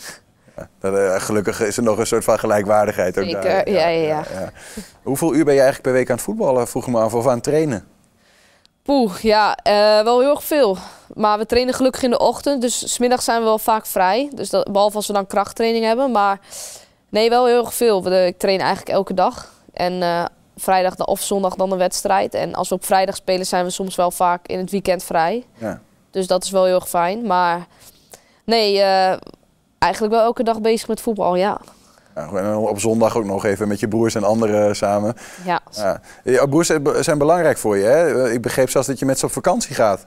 [0.79, 3.69] Eh, gelukkig is er nog een soort van gelijkwaardigheid ook Zeker, daar.
[3.69, 4.51] ja, ja, ja.
[5.03, 6.67] Hoeveel uur ben je eigenlijk per week aan het voetballen?
[6.67, 7.85] Vroeg me af, of aan het trainen?
[8.83, 10.77] Poeh, ja, eh, wel heel erg veel.
[11.13, 14.31] Maar we trainen gelukkig in de ochtend, dus smiddag zijn we wel vaak vrij.
[14.35, 16.11] Dus dat, behalve als we dan krachttraining hebben.
[16.11, 16.39] Maar
[17.09, 18.11] nee, wel heel erg veel.
[18.11, 19.53] Ik train eigenlijk elke dag.
[19.73, 20.01] En
[20.61, 22.33] vrijdag dan- of zondag dan een wedstrijd.
[22.33, 25.45] En als we op vrijdag spelen, zijn we soms wel vaak in het weekend vrij.
[25.57, 25.81] Ja.
[26.11, 27.27] Dus dat is wel heel erg fijn.
[27.27, 27.67] Maar
[28.45, 29.17] nee, eh,
[29.79, 31.61] eigenlijk wel elke dag bezig met voetbal, ja.
[32.15, 35.15] Ja, en op zondag ook nog even met je broers en anderen samen.
[35.45, 35.59] Ja.
[35.71, 36.01] Ja.
[36.23, 38.31] Jouw broers zijn belangrijk voor je, hè?
[38.31, 40.05] Ik begreep zelfs dat je met ze op vakantie gaat.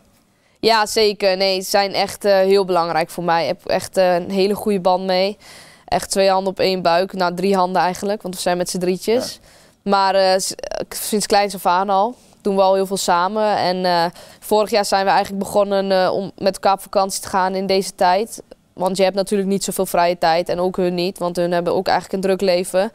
[0.61, 1.37] Ja, zeker.
[1.37, 3.43] Nee, ze zijn echt eh, heel belangrijk voor mij.
[3.43, 5.39] Ik heb echt eh, een hele goede band mee.
[5.85, 7.13] Echt twee handen op één buik.
[7.13, 9.41] Nou, drie handen eigenlijk, want we zijn met z'n drietjes.
[9.85, 10.41] Maar eh,
[10.89, 13.57] sinds kleins af aan al doen we al heel veel samen.
[13.57, 14.05] En eh,
[14.41, 17.67] vorig jaar zijn we eigenlijk begonnen eh, om met elkaar op vakantie te gaan in
[17.67, 18.43] deze tijd.
[18.73, 21.75] Want je hebt natuurlijk niet zoveel vrije tijd en ook hun niet, want hun hebben
[21.75, 22.91] ook eigenlijk een druk leven.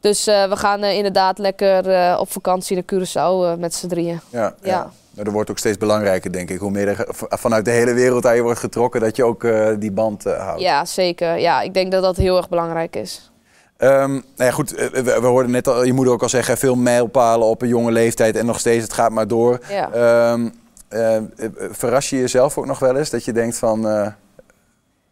[0.00, 4.20] Dus we gaan inderdaad lekker op vakantie naar Curaçao met z'n drieën.
[4.30, 4.54] Ja, ja.
[4.62, 4.90] Ja.
[5.10, 6.58] Nou, dat wordt ook steeds belangrijker, denk ik.
[6.58, 7.06] Hoe meer er
[7.38, 9.46] vanuit de hele wereld aan je wordt getrokken, dat je ook
[9.78, 10.60] die band houdt.
[10.60, 11.38] Ja, zeker.
[11.38, 13.30] Ja, ik denk dat dat heel erg belangrijk is.
[13.76, 16.58] Ehm, nou ja, goed, eh, we, we hoorden net al, je moeder ook al zeggen,
[16.58, 19.60] veel mijlpalen op een jonge leeftijd en nog steeds, het gaat maar door.
[19.68, 19.90] Ja.
[19.92, 20.48] Ehm,
[20.88, 21.22] eh, eh,
[21.70, 23.10] verras je jezelf ook nog wel eens?
[23.10, 24.14] Dat je denkt van,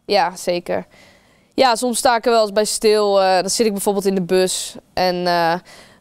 [0.05, 0.85] Ja, zeker.
[1.53, 3.13] Ja, soms sta ik er wel eens bij stil.
[3.13, 4.75] Dan zit ik bijvoorbeeld in de bus.
[4.93, 5.23] En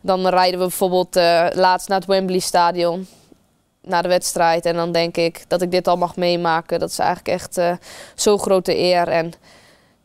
[0.01, 1.15] dan rijden we bijvoorbeeld
[1.55, 3.07] laatst naar het Wembley Stadion.
[3.83, 4.67] Naar de wedstrijd.
[4.67, 6.79] En dan denk ik dat ik dit al mag meemaken.
[6.81, 7.61] Dat is eigenlijk echt
[8.15, 9.09] zo'n grote eer.
[9.09, 9.33] En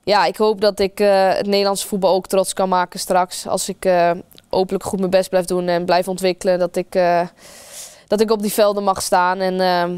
[0.03, 3.47] ja, ik hoop dat ik eh, het Nederlandse voetbal ook trots kan maken straks.
[3.47, 4.11] Als ik eh,
[4.49, 6.59] hopelijk goed mijn best blijf doen en blijf ontwikkelen.
[6.59, 7.21] Dat ik, eh,
[8.07, 9.39] dat ik op die velden mag staan.
[9.39, 9.97] En ehm,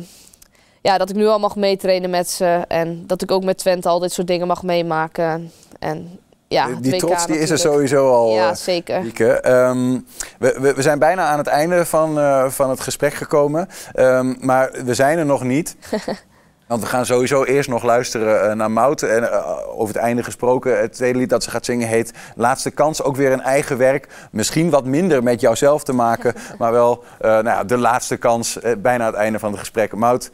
[0.81, 2.61] ja, dat ik nu al mag meetrainen met ze.
[2.67, 5.51] En dat ik ook met Twente al dit soort dingen mag meemaken.
[5.79, 8.33] En ja, die WK trots die is er sowieso al.
[8.33, 9.39] Ja, zeker.
[9.39, 9.99] Ehm,
[10.39, 12.15] we, we, we zijn bijna aan het einde van,
[12.51, 13.67] van het gesprek gekomen.
[13.93, 15.75] Ehm, maar we zijn er nog niet.
[16.72, 19.01] Want we gaan sowieso eerst nog luisteren eh, naar Mout.
[19.01, 22.72] En eh, over het einde gesproken, het tweede lied dat ze gaat zingen heet Laatste
[22.72, 23.03] Kans.
[23.03, 24.07] Ook weer een eigen werk.
[24.32, 26.34] Misschien wat minder met jouzelf te maken.
[26.59, 28.59] maar wel eh, nou ja, de laatste kans.
[28.78, 29.95] bijna het einde van het gesprek.
[29.95, 30.32] Mout,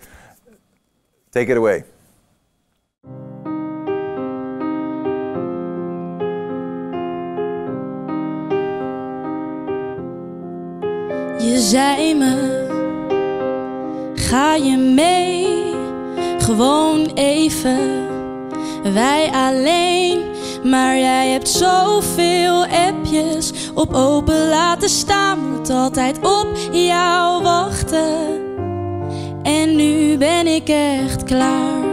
[1.29, 1.85] take it away.
[11.37, 12.65] Je zei me,
[14.15, 15.56] ga je mee?
[16.47, 18.07] Gewoon even,
[18.93, 20.19] wij alleen.
[20.63, 25.51] Maar jij hebt zoveel appjes op open laten staan.
[25.51, 28.15] Moet altijd op jou wachten.
[29.43, 31.85] En nu ben ik echt klaar.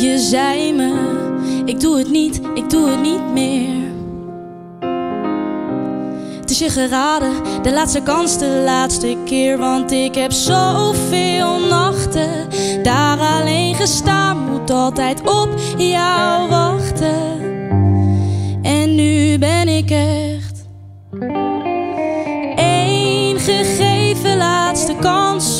[0.00, 0.92] Je zei me,
[1.64, 3.83] ik doe het niet, ik doe het niet meer.
[6.58, 9.58] Je geraden, de laatste kans, de laatste keer.
[9.58, 12.48] Want ik heb zoveel nachten
[12.82, 14.50] daar alleen gestaan.
[14.50, 17.42] Moet altijd op jou wachten.
[18.62, 20.66] En nu ben ik echt
[22.56, 25.53] één gegeven laatste kans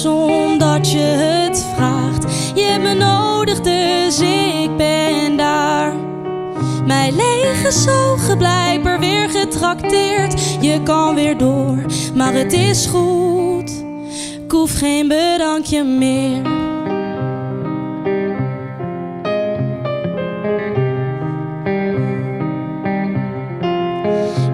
[6.86, 10.56] Mijn lege zogen blijkbaar weer getrakteerd.
[10.60, 11.78] Je kan weer door,
[12.14, 13.84] maar het is goed.
[14.44, 16.42] Ik hoef geen bedankje meer.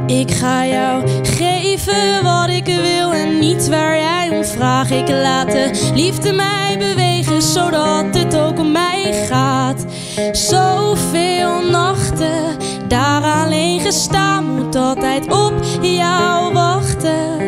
[0.07, 4.91] Ik ga jou geven wat ik wil en niet waar jij om vraagt.
[4.91, 9.85] Ik laat de liefde mij bewegen, zodat het ook om mij gaat.
[10.33, 12.57] Zoveel nachten
[12.89, 17.41] daar alleen gestaan, moet altijd op jou wachten.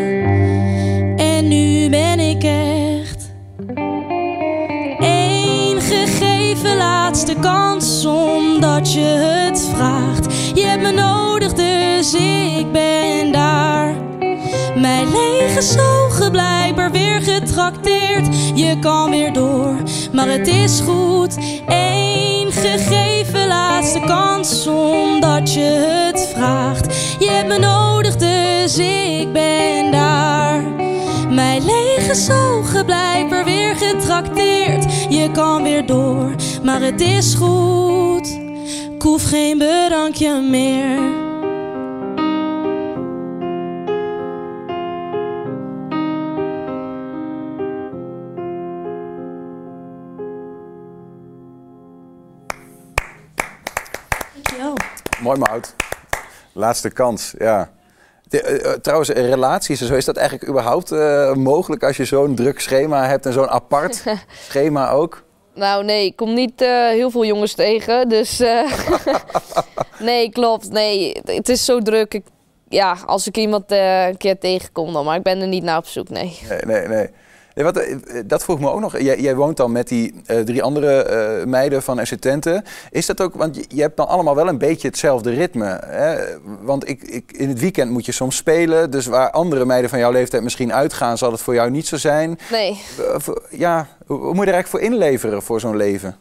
[1.17, 3.31] En nu ben ik echt
[4.99, 10.35] één gegeven laatste kans, omdat je het vraagt.
[10.55, 13.95] Je hebt me nodig, dus ik ben daar.
[14.77, 18.27] Mijn lege zogen blijkbaar weer getrakteerd.
[18.55, 19.77] Je kan weer door,
[20.13, 21.37] maar het is goed.
[22.63, 27.17] Gegeven laatste kans, omdat je het vraagt.
[27.31, 30.63] hebt me nodig, dus ik ben daar.
[31.31, 34.85] Mijn lege zogen blijven weer getrakteerd.
[35.09, 38.41] Je kan weer door, maar het is goed.
[38.93, 41.22] Ik geen bedankje meer.
[55.33, 55.75] Mooi Mout.
[56.53, 57.71] Laatste kans, ja.
[58.29, 62.05] De, eh, eh, trouwens, relaties en zo, is dat eigenlijk überhaupt eh, mogelijk als je
[62.05, 64.05] zo'n druk schema hebt en zo'n apart
[64.49, 65.23] schema ook?
[65.55, 66.61] Nou, nee, ik kom niet
[66.91, 68.09] heel veel jongens tegen.
[68.09, 68.39] Dus
[69.99, 70.71] nee, klopt.
[70.71, 72.15] Nee, het is zo druk.
[72.15, 72.25] Ik,
[72.69, 75.87] ja, als ik iemand een keer tegenkom dan, maar ik ben er niet naar op
[75.87, 76.39] zoek, nee.
[76.49, 77.11] Nee, nee, nee.
[77.55, 77.97] Nee, wat, eh,
[78.27, 78.99] dat vroeg me ook nog.
[78.99, 82.63] Jij, jij woont dan met die eh, drie andere eh, meiden van Twente.
[82.91, 85.81] Is dat ook, want je, hebt dan allemaal wel een beetje hetzelfde ritme.
[85.85, 86.17] Hè?
[86.61, 88.91] Want ik, ik, in het weekend moet je soms spelen.
[88.91, 91.97] Dus waar andere meiden van jouw leeftijd misschien uitgaan, zal het voor jou niet zo
[91.97, 92.39] zijn.
[92.51, 92.81] Nee.
[93.51, 96.17] Ja, hoe hoe moet je er eigenlijk voor inleveren voor zo'n leven?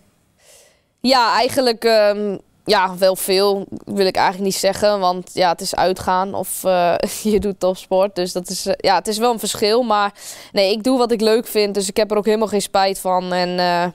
[0.99, 2.37] Ja, eigenlijk ehm,
[2.71, 4.99] ja, wel veel wil ik eigenlijk niet zeggen.
[4.99, 6.93] Want ja, het is uitgaan of eh,
[7.33, 8.15] je doet topsport.
[8.15, 9.83] Dus dat is, eh, ja, het is wel een verschil.
[9.83, 10.13] Maar
[10.51, 11.73] nee, ik doe wat ik leuk vind.
[11.73, 13.33] Dus ik heb er ook helemaal geen spijt van.
[13.33, 13.87] En eh,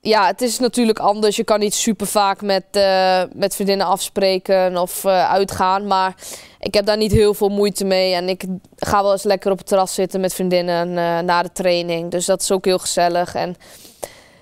[0.00, 1.36] ja, het is natuurlijk anders.
[1.36, 2.64] Je kan niet super vaak met,
[3.34, 5.86] met vriendinnen afspreken of uitgaan.
[5.86, 6.14] Maar
[6.58, 8.14] ik heb daar niet heel veel moeite mee.
[8.14, 8.44] En ik
[8.76, 12.10] ga wel eens lekker op het terras zitten met vriendinnen na de training.
[12.10, 13.34] Dus dat is ook heel gezellig.
[13.34, 13.56] En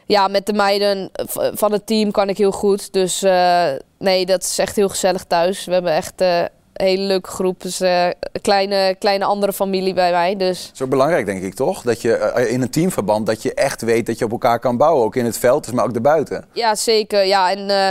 [0.08, 2.92] ja, met de meiden v- van het team kan ik heel goed.
[2.92, 3.66] Dus eh,
[3.98, 5.64] nee, dat is echt heel gezellig thuis.
[5.64, 7.62] We hebben echt eh, een hele leuke groep.
[7.62, 10.36] Dus eh, een kleine, kleine andere familie bij mij.
[10.36, 11.82] Dus Zo belangrijk, denk ik toch?
[11.82, 14.76] Dat je eh, in een teamverband dat je echt weet dat je op elkaar kan
[14.76, 15.04] bouwen.
[15.04, 16.44] Ook in het veld, dus maar ook daarbuiten.
[16.52, 17.24] ja, zeker.
[17.24, 17.88] Ja, en eh,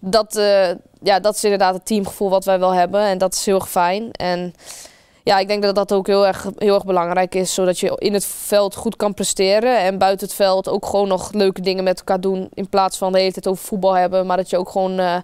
[0.00, 0.68] dat, eh,
[1.02, 3.00] ja, dat is inderdaad het teamgevoel wat wij wel hebben.
[3.00, 4.10] En dat is heel fijn.
[4.12, 4.54] En
[5.24, 7.54] ja, ik denk dat dat ook heel erg, heel erg belangrijk is.
[7.54, 9.78] Zodat je in het veld goed kan presteren.
[9.78, 12.48] En buiten het veld ook gewoon nog leuke dingen met elkaar doen.
[12.54, 14.26] In plaats van de hele tijd over voetbal hebben.
[14.26, 15.16] Maar dat je ook gewoon eh,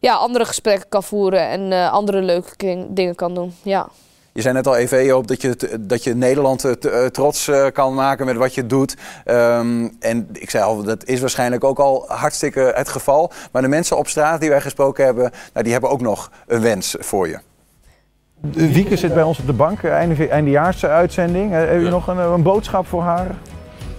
[0.00, 1.48] ja, andere gesprekken kan voeren.
[1.48, 3.54] En eh, andere leuke dingen kan doen.
[3.62, 3.88] Ja.
[4.32, 8.26] Je zei net al even, Joop, dat je, dat je Nederland eh, trots kan maken
[8.26, 8.96] met wat je doet.
[9.24, 13.32] Ehm, en ik zei al, dat is waarschijnlijk ook al hartstikke het geval.
[13.52, 16.60] Maar de mensen op straat die wij gesproken hebben, nou, die hebben ook nog een
[16.60, 17.38] wens voor je.
[18.50, 21.52] Wieke zit bij ons op de bank, einde, eindejaarsuitzending.
[21.52, 21.90] Eh, Heb je Ja.
[21.90, 23.34] nog een, eh, een boodschap voor haar?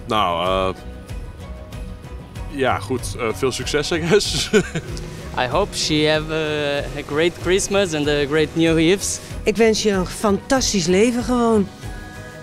[0.06, 0.80] Nou, eh,
[2.48, 3.16] ja, goed.
[3.18, 4.50] eh, veel succes, I guess.
[5.44, 6.32] I hope she have
[6.98, 9.18] a great Christmas and a great New Year's.
[9.42, 11.66] Ik wens je een fantastisch leven gewoon.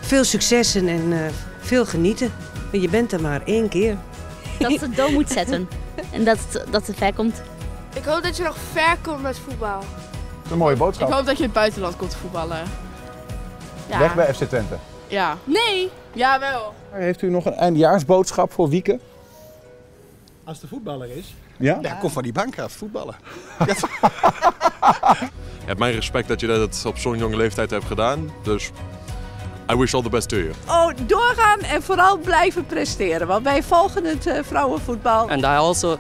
[0.01, 1.19] Veel successen en eh,
[1.59, 2.31] veel genieten.
[2.71, 3.95] Want je bent er maar één keer.
[4.59, 5.67] Dat ze het doel moet zetten.
[6.11, 6.37] En dat
[6.69, 7.41] dat het ver komt.
[7.95, 9.83] Ik hoop dat je nog ver komt met voetbal.
[10.51, 11.07] Een mooie boodschap.
[11.07, 12.61] Ik hoop dat je in het buitenland komt voetballen.
[13.89, 13.99] Ja.
[13.99, 14.75] Weg bij FC Twente.
[15.07, 15.37] Ja.
[15.43, 15.89] Nee.
[16.13, 16.73] Jawel.
[16.91, 18.99] Heeft u nog een eindejaarsboodschap voor Wieke?
[20.43, 21.77] Als de voetballer is, Ja?
[21.81, 23.15] ja, kom van die bank af, voetballen.
[25.59, 28.29] Je hebt mijn respect dat je dat op zo'n jonge leeftijd hebt gedaan.
[28.43, 28.71] Dus
[29.71, 30.51] I wish all the best to you.
[30.67, 33.27] Oh, doorgaan en vooral blijven presteren.
[33.27, 35.29] Want wij volgen het eh, vrouwenvoetbal.
[35.29, 35.97] And I also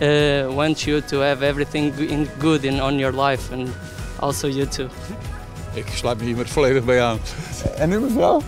[0.00, 3.68] uh, want you to have everything in good in on your life and
[4.20, 4.86] also you too.
[5.74, 7.18] Ik sluit me hier met volledig bij aan.
[7.76, 8.40] En nu mevrouw?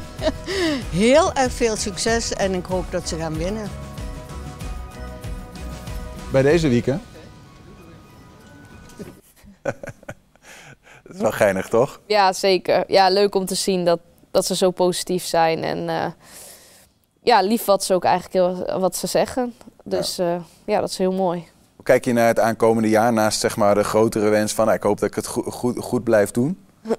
[0.90, 3.70] Heel erg veel succes en ik hoop dat ze gaan winnen.
[6.32, 6.98] Bij deze Wieke?
[11.02, 12.00] Dat is wel geinig, toch?
[12.06, 12.84] Ja, zeker.
[12.86, 14.00] Ja, leuk om te zien dat,
[14.30, 15.64] dat ze zo positief zijn.
[15.64, 16.06] En eh,
[17.22, 19.54] ja, lief wat ze ook eigenlijk heel, wat ze zeggen.
[19.84, 20.42] Dus ja.
[20.66, 21.48] ja, dat is heel mooi.
[21.82, 24.82] Kijk je naar het aankomende jaar naast zeg maar, de grotere wens van nou, ik
[24.82, 26.58] hoop dat ik het goed, goed, goed blijf doen?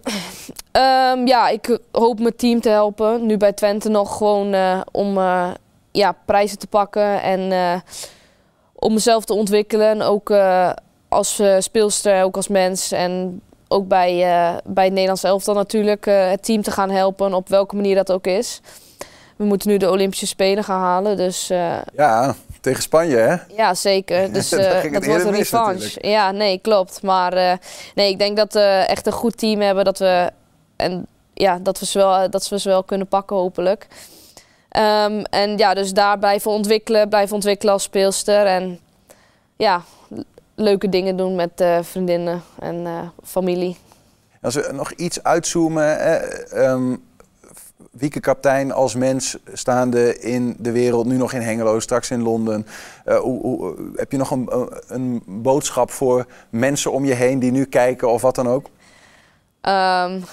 [0.71, 3.25] Ehm, ja, ik hoop mijn team te helpen.
[3.25, 5.49] Nu bij Twente nog gewoon eh, om eh,
[5.91, 7.79] ja, prijzen te pakken en eh,
[8.73, 9.89] om mezelf te ontwikkelen.
[9.89, 10.33] En ook
[11.09, 14.15] als speelster, ook als mens en ook bij,
[14.65, 18.25] bij het Nederlands elftal natuurlijk het team te gaan helpen op welke manier dat ook
[18.25, 18.61] is.
[19.35, 21.47] We moeten nu de Olympische Spelen gaan halen, dus
[21.95, 23.35] Ja, tegen Spanje hè?
[23.55, 24.31] ja, zeker.
[24.33, 25.73] Dus eh, het dat wordt een mis revanche.
[25.73, 26.05] natuurlijk.
[26.05, 27.01] Ja, nee, klopt.
[27.01, 27.57] Maar eh,
[27.95, 29.85] nee, ik denk dat we echt een goed team hebben.
[29.85, 30.31] Dat we,
[30.75, 33.87] en, ja, dat we, ze wel, dat we ze wel kunnen pakken, hopelijk.
[34.69, 37.09] Ehm, en ja, dus daar blijven ontwikkelen.
[37.09, 38.45] Blijven ontwikkelen als speelster.
[38.45, 38.79] En
[39.55, 39.83] ja,
[40.55, 43.77] leuke dingen doen met eh, vriendinnen en eh, familie.
[44.41, 46.93] Als we nog iets uitzoomen, eh,
[47.93, 52.67] Wieke kaptein als mens staande in de wereld, nu nog in Hengelo, straks in Londen.
[53.05, 54.49] Uh, hoe, heb je nog een,
[54.87, 58.65] een, boodschap voor mensen om je heen die nu kijken of wat dan ook?
[59.61, 60.23] Um,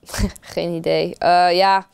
[0.54, 1.16] geen idee.
[1.22, 1.86] Uh, ja,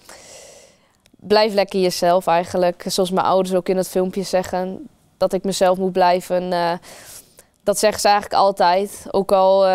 [1.10, 2.84] blijf lekker jezelf eigenlijk.
[2.86, 6.50] Zoals mijn ouders ook in het filmpje zeggen, dat ik mezelf moet blijven.
[7.62, 9.04] Dat zeggen ze eigenlijk altijd.
[9.10, 9.66] Ook al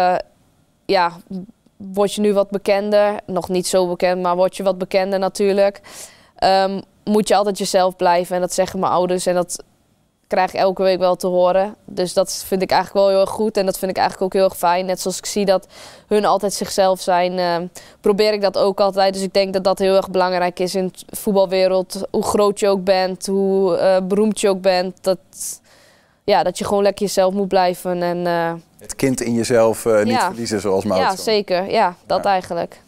[0.85, 1.11] ja,
[1.77, 3.19] word je nu wat bekender.
[3.25, 5.81] Nog niet zo bekend, maar word je wat bekender natuurlijk.
[6.43, 8.35] Um, moet je altijd jezelf blijven.
[8.35, 9.25] En dat zeggen mijn ouders.
[9.25, 9.63] En dat
[10.27, 11.75] krijg ik elke week wel te horen.
[11.85, 13.57] Dus dat vind ik eigenlijk wel heel erg goed.
[13.57, 14.85] En dat vind ik eigenlijk ook heel erg fijn.
[14.85, 15.67] Net zoals ik zie dat
[16.07, 17.67] hun altijd zichzelf zijn, uh,
[18.01, 19.13] probeer ik dat ook altijd.
[19.13, 22.01] Dus ik denk dat dat heel erg belangrijk is in de voetbalwereld.
[22.11, 24.97] Hoe groot je ook bent, hoe uh, beroemd je ook bent.
[25.01, 25.17] Dat,
[26.25, 28.03] ja, dat je gewoon lekker jezelf moet blijven.
[28.03, 30.25] En, uh, het kind in jezelf uh, niet ja.
[30.25, 31.15] verliezen, zoals Maurits.
[31.15, 31.71] Ja, zeker.
[31.71, 32.29] Ja, dat ja.
[32.29, 32.81] eigenlijk.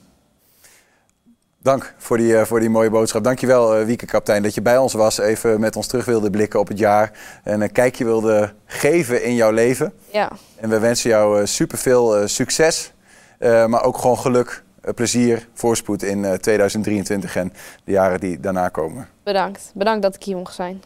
[1.61, 3.23] Dank voor die, uh, voor die mooie boodschap.
[3.23, 5.17] Dankjewel, uh, Wieke Kaptein, dat je bij ons was.
[5.17, 7.11] Even met ons terug wilde blikken op het jaar.
[7.43, 9.93] En een kijkje wilde geven in jouw leven.
[10.11, 10.31] Ja.
[10.55, 12.91] En we wensen jou superveel succes.
[13.39, 14.63] maar ook gewoon geluk,
[14.95, 19.07] plezier, voorspoed in 2023 en de jaren die daarna komen.
[19.23, 19.71] Bedankt.
[19.73, 20.81] Bedankt dat ik hier mocht zijn.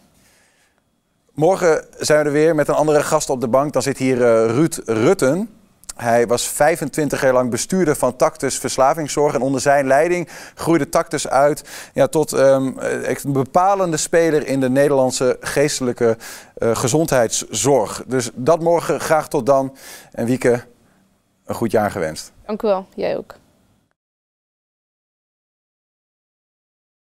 [1.34, 3.74] Morgen zijn we er weer met een andere gast op de bank.
[3.74, 5.50] Dan zit hier uh, Ruud Rutten.
[5.96, 9.34] Hij was 25 jaar lang bestuurder van Tactus Verslavingszorg.
[9.34, 11.64] En onder zijn leiding groeide Tactus uit
[11.94, 16.18] ja, tot um, een bepalende speler in de Nederlandse geestelijke
[16.58, 18.04] uh, gezondheidszorg.
[18.08, 19.76] Dus dat morgen graag tot dan.
[20.12, 20.64] En Wieke,
[21.46, 22.32] een goed jaar gewenst.
[22.46, 23.36] Dank u wel, jij ook.